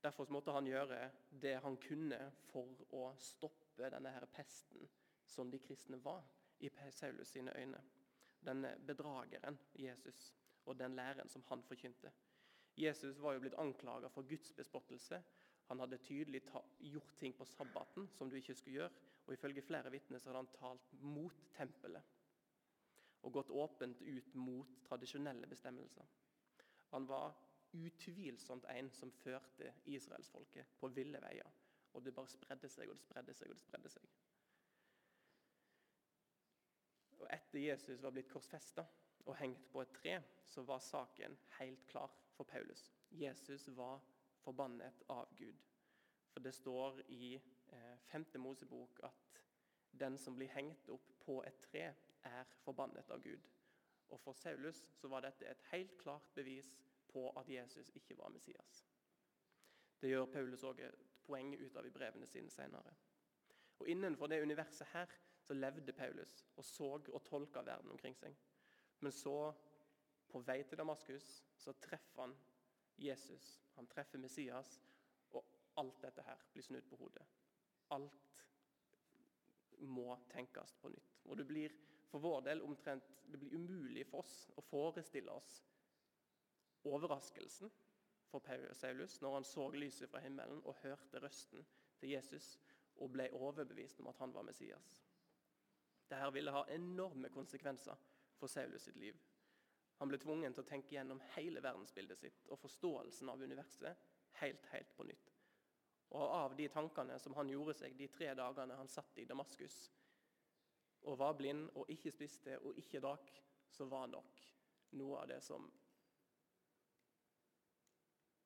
Derfor 0.01 0.31
måtte 0.31 0.55
han 0.55 0.67
gjøre 0.67 1.01
det 1.31 1.57
han 1.65 1.77
kunne 1.83 2.19
for 2.47 2.87
å 2.95 3.09
stoppe 3.19 3.91
denne 3.91 4.13
her 4.15 4.27
pesten 4.31 4.87
som 5.27 5.51
de 5.51 5.59
kristne 5.59 5.99
var 6.03 6.23
i 6.63 6.71
Saulus 6.95 7.35
sine 7.35 7.55
øyne. 7.59 7.81
Denne 8.41 8.77
bedrageren 8.87 9.59
Jesus 9.75 10.33
og 10.65 10.79
den 10.79 10.95
læren 10.95 11.29
som 11.29 11.43
han 11.49 11.63
forkynte. 11.63 12.13
Jesus 12.79 13.19
var 13.19 13.35
jo 13.35 13.43
blitt 13.43 13.59
anklaga 13.59 14.09
for 14.09 14.23
Guds 14.23 14.53
bespottelse. 14.53 15.19
Han 15.69 15.81
hadde 15.83 15.99
tydelig 16.01 16.43
gjort 16.81 17.17
ting 17.17 17.35
på 17.37 17.45
sabbaten 17.45 18.09
som 18.17 18.31
du 18.31 18.37
ikke 18.37 18.55
skulle 18.57 18.81
gjøre. 18.81 19.03
Og 19.27 19.35
ifølge 19.35 19.63
flere 19.63 19.91
vitner 19.93 20.23
hadde 20.25 20.41
han 20.41 20.55
talt 20.57 20.93
mot 21.05 21.43
tempelet 21.57 22.15
og 23.27 23.33
gått 23.35 23.51
åpent 23.51 24.01
ut 24.01 24.35
mot 24.39 24.77
tradisjonelle 24.87 25.47
bestemmelser. 25.51 26.07
Han 26.95 27.09
var 27.09 27.35
utvilsomt 27.77 28.65
en 28.73 28.91
som 28.95 29.11
førte 29.13 29.73
israelsfolket 29.85 30.79
på 30.81 30.89
ville 30.97 31.21
veier. 31.21 31.51
Og 31.93 32.05
det 32.05 32.15
bare 32.15 32.31
spredde 32.31 32.71
seg 32.71 32.89
og 32.89 32.97
det 32.97 33.03
spredde 33.03 33.35
seg 33.35 33.51
og 33.51 33.59
det 33.59 33.65
spredde 33.65 33.93
seg. 33.93 34.07
Og 37.19 37.27
Etter 37.35 37.61
Jesus 37.61 38.03
var 38.03 38.15
blitt 38.15 38.31
korsfesta 38.31 38.87
og 39.27 39.37
hengt 39.37 39.67
på 39.73 39.83
et 39.83 39.93
tre, 39.99 40.15
så 40.49 40.63
var 40.65 40.81
saken 40.81 41.37
helt 41.59 41.85
klar 41.91 42.13
for 42.37 42.49
Paulus. 42.49 42.87
Jesus 43.11 43.69
var 43.77 44.01
forbannet 44.45 45.03
av 45.09 45.35
Gud. 45.37 45.65
For 46.33 46.45
det 46.45 46.55
står 46.55 47.01
i 47.09 47.35
eh, 47.35 47.97
5. 48.13 48.27
Mosebok 48.39 49.01
at 49.03 49.43
den 49.91 50.19
som 50.19 50.37
blir 50.37 50.53
hengt 50.53 50.89
opp 50.89 51.09
på 51.25 51.41
et 51.47 51.61
tre, 51.71 51.95
er 52.23 52.45
forbannet 52.65 53.11
av 53.11 53.23
Gud. 53.23 53.49
Og 54.09 54.21
For 54.21 54.33
Saulus 54.33 54.83
så 54.95 55.09
var 55.09 55.25
dette 55.25 55.47
et 55.47 55.63
helt 55.73 55.97
klart 56.01 56.31
bevis 56.35 56.71
på 57.09 57.29
at 57.39 57.49
Jesus 57.49 57.91
ikke 57.95 58.17
var 58.19 58.29
Messias. 58.29 58.85
Det 60.01 60.11
gjør 60.11 60.31
Paulus 60.33 60.65
òg 60.65 60.81
et 60.85 61.07
poeng 61.27 61.55
ut 61.59 61.77
av 61.77 61.87
i 61.87 61.93
brevene 61.93 62.27
sine 62.27 62.51
senere. 62.51 62.95
Og 63.79 63.89
Innenfor 63.89 64.27
det 64.27 64.43
universet 64.43 64.87
her 64.93 65.11
så 65.43 65.55
levde 65.55 65.93
Paulus 65.93 66.45
og 66.57 66.65
så 66.65 66.91
og 66.99 67.25
tolka 67.25 67.63
verden 67.63 67.91
omkring 67.91 68.17
seg. 68.17 68.37
Men 69.01 69.13
så, 69.13 69.53
på 70.29 70.43
vei 70.47 70.63
til 70.63 70.79
Damaskus, 70.79 71.29
så 71.57 71.73
treffer 71.73 72.23
han 72.23 72.35
Jesus. 72.99 73.63
Han 73.77 73.87
treffer 73.87 74.19
Messias, 74.19 74.81
og 75.31 75.45
alt 75.79 76.03
dette 76.03 76.25
her 76.27 76.43
blir 76.53 76.67
snudd 76.67 76.89
på 76.91 76.99
hodet. 77.01 77.25
Alt 77.95 78.25
må 79.87 80.17
tenkes 80.33 80.75
på 80.83 80.91
nytt. 80.91 81.21
Og 81.25 81.39
det 81.39 81.47
blir 81.47 81.75
for 82.09 82.25
vår 82.25 82.41
del 82.49 82.63
omtrent 82.65 83.05
det 83.29 83.39
blir 83.39 83.55
umulig 83.55 84.07
for 84.09 84.25
oss 84.25 84.49
å 84.57 84.65
forestille 84.65 85.31
oss 85.31 85.59
overraskelsen 86.89 87.71
for 88.31 88.45
Paulus 88.45 89.21
når 89.21 89.35
han 89.35 89.47
så 89.47 89.69
lyset 89.77 90.11
fra 90.11 90.23
himmelen 90.25 90.63
og 90.65 90.81
hørte 90.83 91.21
røsten 91.21 91.65
til 92.01 92.15
Jesus 92.15 92.55
og 92.99 93.13
ble 93.15 93.29
overbevist 93.37 94.01
om 94.01 94.09
at 94.11 94.19
han 94.23 94.33
var 94.35 94.47
Messias. 94.49 95.03
Dette 96.09 96.33
ville 96.33 96.55
ha 96.55 96.65
enorme 96.73 97.29
konsekvenser 97.29 97.97
for 98.39 98.51
Saulus 98.51 98.89
sitt 98.89 98.97
liv. 98.97 99.17
Han 99.99 100.11
ble 100.11 100.19
tvungen 100.23 100.55
til 100.55 100.63
å 100.63 100.69
tenke 100.69 100.95
gjennom 100.95 101.21
hele 101.35 101.63
verdensbildet 101.63 102.21
sitt 102.21 102.45
og 102.49 102.61
forståelsen 102.63 103.31
av 103.33 103.43
universet 103.43 104.05
helt, 104.41 104.67
helt 104.73 104.95
på 104.97 105.07
nytt. 105.09 105.33
Og 106.15 106.23
Av 106.23 106.55
de 106.57 106.69
tankene 106.73 107.19
som 107.21 107.35
han 107.37 107.51
gjorde 107.53 107.75
seg 107.81 107.97
de 107.99 108.09
tre 108.13 108.31
dagene 108.39 108.79
han 108.79 108.89
satt 108.89 109.19
i 109.19 109.27
Damaskus 109.29 109.89
og 111.09 111.19
var 111.21 111.37
blind 111.39 111.69
og 111.79 111.91
ikke 111.93 112.13
spiste 112.15 112.57
og 112.63 112.79
ikke 112.81 113.01
drakk, 113.03 113.29
så 113.71 113.87
var 113.91 114.09
nok 114.11 114.41
noe 114.99 115.21
av 115.21 115.29
det 115.31 115.43
som 115.45 115.67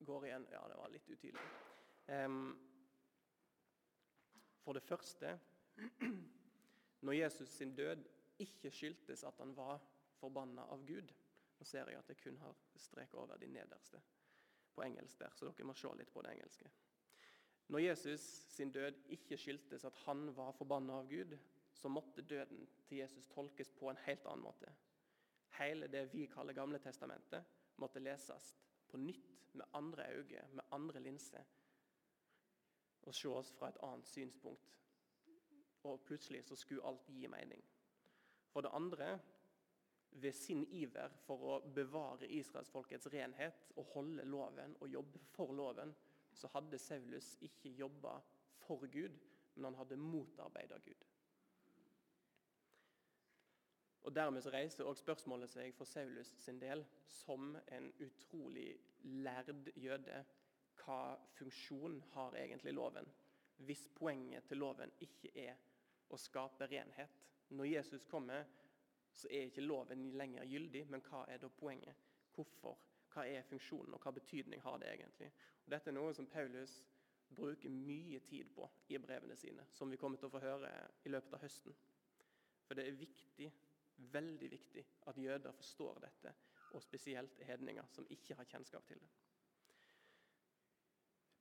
går 0.02 0.26
igjen 0.26 0.46
Ja, 0.50 0.64
det 0.68 0.76
var 0.80 0.90
litt 0.90 1.08
utydelig. 1.08 1.46
Um, 2.10 2.52
for 4.64 4.74
det 4.74 4.82
første 4.82 5.36
når 7.06 7.18
Jesus 7.18 7.54
sin 7.54 7.74
død 7.74 8.02
ikke 8.42 8.70
skyldtes 8.74 9.24
at 9.26 9.38
han 9.38 9.54
var 9.56 9.82
forbanna 10.18 10.66
av 10.70 10.84
Gud. 10.86 11.12
Nå 11.62 11.66
ser 11.70 11.86
jeg 11.86 12.00
at 12.00 12.08
jeg 12.10 12.18
kun 12.18 12.38
har 12.42 12.56
strek 12.82 13.12
over 13.14 13.38
de 13.38 13.46
nederste 13.46 14.00
på 14.74 14.82
engelsk 14.82 15.20
der, 15.20 15.30
så 15.30 15.46
dere 15.46 15.66
må 15.68 15.76
se 15.78 15.90
litt 15.94 16.10
på 16.10 16.24
det 16.26 16.32
engelske. 16.32 16.70
Når 17.70 17.84
Jesus 17.84 18.24
sin 18.50 18.72
død 18.74 18.98
ikke 19.14 19.38
skyldtes 19.38 19.84
at 19.86 20.00
han 20.08 20.32
var 20.34 20.50
forbanna 20.58 20.96
av 20.98 21.06
Gud, 21.12 21.36
så 21.78 21.88
måtte 21.88 22.24
døden 22.26 22.66
til 22.88 22.98
Jesus 22.98 23.30
tolkes 23.30 23.70
på 23.78 23.92
en 23.92 24.00
helt 24.08 24.26
annen 24.26 24.42
måte. 24.42 24.74
Hele 25.60 25.86
det 25.92 26.08
vi 26.10 26.26
kaller 26.26 26.56
Gamle 26.56 26.82
testamentet, 26.82 27.46
måtte 27.78 28.02
leses 28.02 28.56
på 28.90 28.98
nytt 28.98 29.30
med 29.52 29.78
andre 29.78 30.08
øyne, 30.16 30.42
med 30.58 30.74
andre 30.74 31.04
linser, 31.04 31.46
og 33.06 33.14
ses 33.14 33.54
fra 33.54 33.70
et 33.70 33.80
annet 33.86 34.10
synspunkt 34.10 34.72
og 35.82 36.00
plutselig 36.00 36.44
så 36.44 36.56
skulle 36.56 36.84
alt 36.86 37.06
gi 37.08 37.26
mening. 37.26 37.62
For 38.52 38.60
det 38.60 38.70
andre, 38.72 39.18
ved 40.12 40.34
sin 40.36 40.66
iver 40.70 41.12
for 41.26 41.44
å 41.48 41.60
bevare 41.74 42.28
israelsfolkets 42.28 43.08
renhet 43.12 43.70
og 43.76 43.88
holde 43.94 44.24
loven 44.28 44.76
og 44.80 44.90
jobbe 44.92 45.22
for 45.32 45.54
loven, 45.56 45.94
så 46.32 46.50
hadde 46.52 46.80
Saulus 46.80 47.34
ikke 47.44 47.72
jobba 47.76 48.18
for 48.62 48.86
Gud, 48.92 49.16
men 49.54 49.70
han 49.70 49.80
hadde 49.80 50.00
motarbeida 50.00 50.78
Gud. 50.84 51.08
Og 54.02 54.14
Dermed 54.14 54.42
så 54.42 54.50
reiser 54.50 54.84
også 54.84 55.04
spørsmålet 55.04 55.52
seg 55.52 55.74
for 55.76 55.86
Saulus 55.86 56.32
sin 56.42 56.58
del, 56.60 56.82
som 57.06 57.54
en 57.70 57.90
utrolig 58.02 58.72
lærd 59.22 59.70
jøde, 59.78 60.24
hva 60.82 61.14
funksjon 61.36 62.00
har 62.16 62.34
egentlig 62.40 62.72
loven? 62.74 63.06
Hvis 63.62 63.84
poenget 63.94 64.48
til 64.48 64.58
loven 64.58 64.90
ikke 65.04 65.30
er 65.38 65.54
å 66.12 66.18
skape 66.18 66.66
renhet. 66.66 67.20
Når 67.52 67.68
Jesus 67.68 68.04
kommer, 68.08 68.48
så 69.12 69.28
er 69.30 69.48
ikke 69.48 69.64
loven 69.64 70.10
lenger 70.16 70.48
gyldig, 70.48 70.86
men 70.90 71.04
hva 71.08 71.24
er 71.28 71.40
da 71.42 71.50
poenget? 71.52 72.08
Hvorfor? 72.34 72.78
Hva 73.12 73.26
er 73.28 73.44
funksjonen, 73.44 73.94
og 73.94 74.00
hva 74.00 74.14
betydning 74.16 74.62
har 74.64 74.78
det 74.80 74.92
egentlig? 74.94 75.28
Og 75.64 75.74
dette 75.74 75.92
er 75.92 75.96
noe 75.96 76.14
som 76.16 76.28
Paulus 76.32 76.78
bruker 77.32 77.72
mye 77.72 78.20
tid 78.28 78.48
på 78.54 78.68
i 78.92 79.00
brevene 79.00 79.36
sine, 79.36 79.66
som 79.72 79.90
vi 79.90 79.98
kommer 80.00 80.20
til 80.20 80.28
å 80.28 80.34
få 80.34 80.40
høre 80.42 80.70
i 81.04 81.12
løpet 81.12 81.36
av 81.36 81.44
høsten. 81.44 81.76
For 82.66 82.78
det 82.78 82.86
er 82.88 82.98
viktig, 83.00 83.50
veldig 84.12 84.50
viktig, 84.52 84.84
at 85.08 85.20
jøder 85.20 85.56
forstår 85.56 86.00
dette, 86.06 86.34
og 86.72 86.82
spesielt 86.82 87.40
hedninger 87.44 87.88
som 87.92 88.08
ikke 88.10 88.36
har 88.38 88.48
kjennskap 88.48 88.86
til 88.88 89.00
det. 89.00 89.10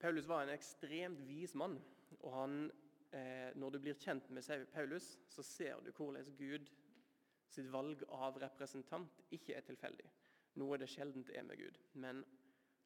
Paulus 0.01 0.27
var 0.27 0.43
en 0.43 0.55
ekstremt 0.55 1.21
vis 1.27 1.53
mann, 1.55 1.77
og 2.19 2.33
han 2.33 2.55
eh, 3.13 3.51
når 3.55 3.75
du 3.75 3.79
blir 3.83 3.99
kjent 4.01 4.29
med 4.33 4.67
Paulus, 4.73 5.13
så 5.29 5.43
ser 5.45 5.79
du 5.85 5.91
hvordan 5.93 6.35
Gud 6.39 6.71
sitt 7.51 7.71
valg 7.71 8.03
av 8.15 8.39
representant 8.41 9.23
ikke 9.35 9.55
er 9.57 9.65
tilfeldig. 9.67 10.07
Noe 10.59 10.79
det 10.79 10.89
sjelden 10.91 11.25
er 11.35 11.45
med 11.47 11.59
Gud. 11.59 11.77
Men 11.93 12.23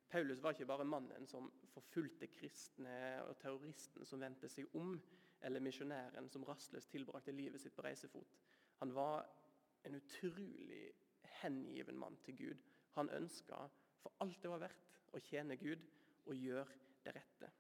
Paulus 0.10 0.42
var 0.44 0.54
ikke 0.54 0.70
bare 0.70 0.86
mannen 0.86 1.26
som 1.28 1.50
forfulgte 1.74 2.30
kristne 2.34 2.98
og 3.26 3.38
terroristen 3.42 4.06
som 4.06 4.22
vendte 4.22 4.50
seg 4.52 4.70
om, 4.78 4.94
eller 5.46 5.62
misjonæren 5.62 6.30
som 6.32 6.46
rastløst 6.48 6.92
tilbrakte 6.94 7.34
livet 7.36 7.62
sitt 7.62 7.76
på 7.76 7.84
reisefot. 7.86 8.38
Han 8.82 8.94
var 8.96 9.26
en 9.86 9.98
utrolig 9.98 10.86
hengiven 11.42 11.98
mann 12.00 12.18
til 12.26 12.38
Gud. 12.38 12.64
Han 12.96 13.12
ønska 13.14 13.60
for 14.02 14.14
alt 14.24 14.42
det 14.42 14.52
var 14.52 14.64
verdt 14.66 15.00
å 15.14 15.22
tjene 15.26 15.58
Gud 15.60 15.82
og 16.26 16.38
gjøre 16.38 16.80
det 17.06 17.16
rette. 17.18 17.52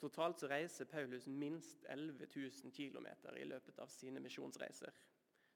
Totalt 0.00 0.40
så 0.40 0.48
reiser 0.50 0.84
Paulus 0.84 1.26
minst 1.26 1.84
11 1.88 2.26
000 2.36 2.72
km 2.72 3.06
i 3.36 3.44
løpet 3.44 3.78
av 3.78 3.88
sine 3.88 4.20
misjonsreiser, 4.20 4.92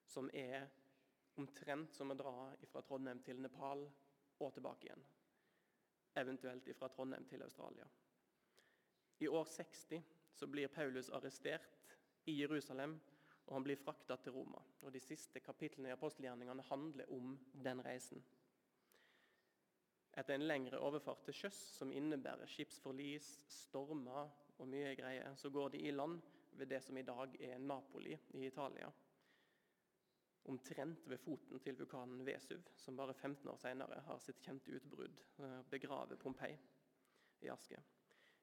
som 0.07 0.31
er 0.33 0.69
omtrent 1.37 1.95
som 1.95 2.11
å 2.11 2.17
dra 2.17 2.35
fra 2.73 2.83
Trondheim 2.83 3.21
til 3.25 3.41
Nepal 3.41 3.85
og 4.41 4.55
tilbake 4.55 4.89
igjen. 4.89 5.05
Eventuelt 6.21 6.71
fra 6.77 6.89
Trondheim 6.89 7.27
til 7.29 7.45
Australia. 7.45 7.87
I 9.21 9.29
år 9.29 9.45
60 9.45 10.03
så 10.35 10.49
blir 10.49 10.73
Paulus 10.73 11.11
arrestert 11.13 11.97
i 12.25 12.41
Jerusalem, 12.41 12.97
og 13.47 13.55
han 13.55 13.65
blir 13.67 13.77
frakta 13.77 14.17
til 14.17 14.33
Roma. 14.33 14.61
Og 14.81 14.93
De 14.93 15.01
siste 15.01 15.41
kapitlene 15.41 15.91
i 15.91 15.93
apostelgjerningene 15.93 16.65
handler 16.71 17.13
om 17.13 17.35
den 17.53 17.85
reisen. 17.85 18.23
Etter 20.19 20.35
en 20.35 20.47
lengre 20.47 20.81
overfart 20.83 21.23
til 21.27 21.37
sjøs, 21.43 21.59
som 21.77 21.93
innebærer 21.95 22.49
skipsforlis, 22.51 23.29
stormer 23.47 24.33
og 24.59 24.69
mye 24.69 24.97
greier, 24.99 25.37
så 25.39 25.51
går 25.55 25.71
de 25.75 25.85
i 25.87 25.95
land 25.95 26.19
ved 26.59 26.67
det 26.73 26.83
som 26.83 26.99
i 26.99 27.07
dag 27.07 27.37
er 27.47 27.59
Napoli 27.63 28.17
i 28.35 28.47
Italia. 28.47 28.91
Omtrent 30.51 31.07
ved 31.09 31.21
foten 31.23 31.61
til 31.61 31.79
vulkanen 31.79 32.25
Vesuv, 32.27 32.65
som 32.77 32.97
bare 32.97 33.15
15 33.15 33.49
år 33.49 33.57
senere 33.61 34.01
har 34.07 34.19
sitt 34.19 34.43
kjente 34.43 34.75
utbrudd, 34.81 35.23
eh, 35.39 35.63
begraver 35.71 36.17
Pompeii 36.17 36.59
i 37.41 37.49
aske. 37.49 37.79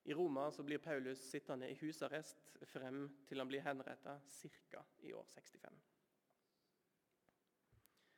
I 0.08 0.14
Roma 0.14 0.52
så 0.52 0.64
blir 0.64 0.78
Paulus 0.78 1.20
sittende 1.20 1.68
i 1.70 1.76
husarrest 1.82 2.58
frem 2.72 3.10
til 3.28 3.42
han 3.42 3.48
blir 3.48 3.66
henrettet 3.66 4.40
ca. 4.72 4.84
i 5.04 5.14
år 5.14 5.26
65. 5.34 5.84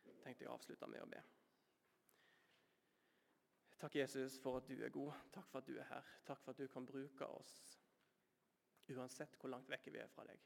Jeg 0.05 0.21
tenkte 0.23 0.43
jeg 0.43 0.51
å 0.51 0.53
avslutte 0.53 0.87
med 0.87 1.01
å 1.01 1.09
be. 1.09 1.23
Takk, 3.79 3.95
Jesus, 3.95 4.39
for 4.43 4.57
at 4.59 4.67
du 4.67 4.81
er 4.83 4.89
god. 4.91 5.13
Takk 5.31 5.47
for 5.47 5.61
at 5.61 5.67
du 5.67 5.77
er 5.79 5.87
her. 5.87 6.07
Takk 6.27 6.41
for 6.43 6.51
at 6.51 6.59
du 6.59 6.67
kan 6.67 6.85
bruke 6.85 7.27
oss 7.27 7.53
uansett 8.89 9.35
hvor 9.39 9.51
langt 9.53 9.69
vekke 9.69 9.93
vi 9.93 10.01
er 10.01 10.09
fra 10.11 10.25
deg. 10.27 10.41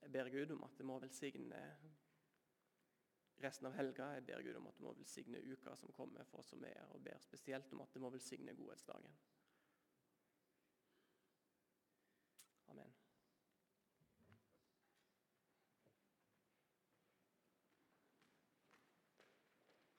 Jeg 0.00 0.12
ber 0.12 0.30
Gud 0.32 0.54
om 0.56 0.64
at 0.66 0.76
det 0.78 0.86
må 0.88 0.98
velsigne 1.00 1.60
resten 3.40 3.68
av 3.68 3.76
helga. 3.78 4.10
Jeg 4.16 4.26
ber 4.28 4.44
Gud 4.44 4.58
om 4.60 4.68
at 4.68 4.78
det 4.78 4.84
må 4.84 4.94
velsigne 4.96 5.42
uka 5.52 5.76
som 5.78 5.92
kommer 5.96 6.26
for 6.28 6.42
oss 6.42 6.52
som 6.52 6.64
er 6.66 6.82
og 6.90 7.04
ber 7.04 7.20
spesielt 7.22 7.72
om 7.72 7.84
at 7.84 7.94
det 7.94 8.02
må 8.02 8.10
velsigne 8.12 8.56
godhetsdagen. 8.58 9.16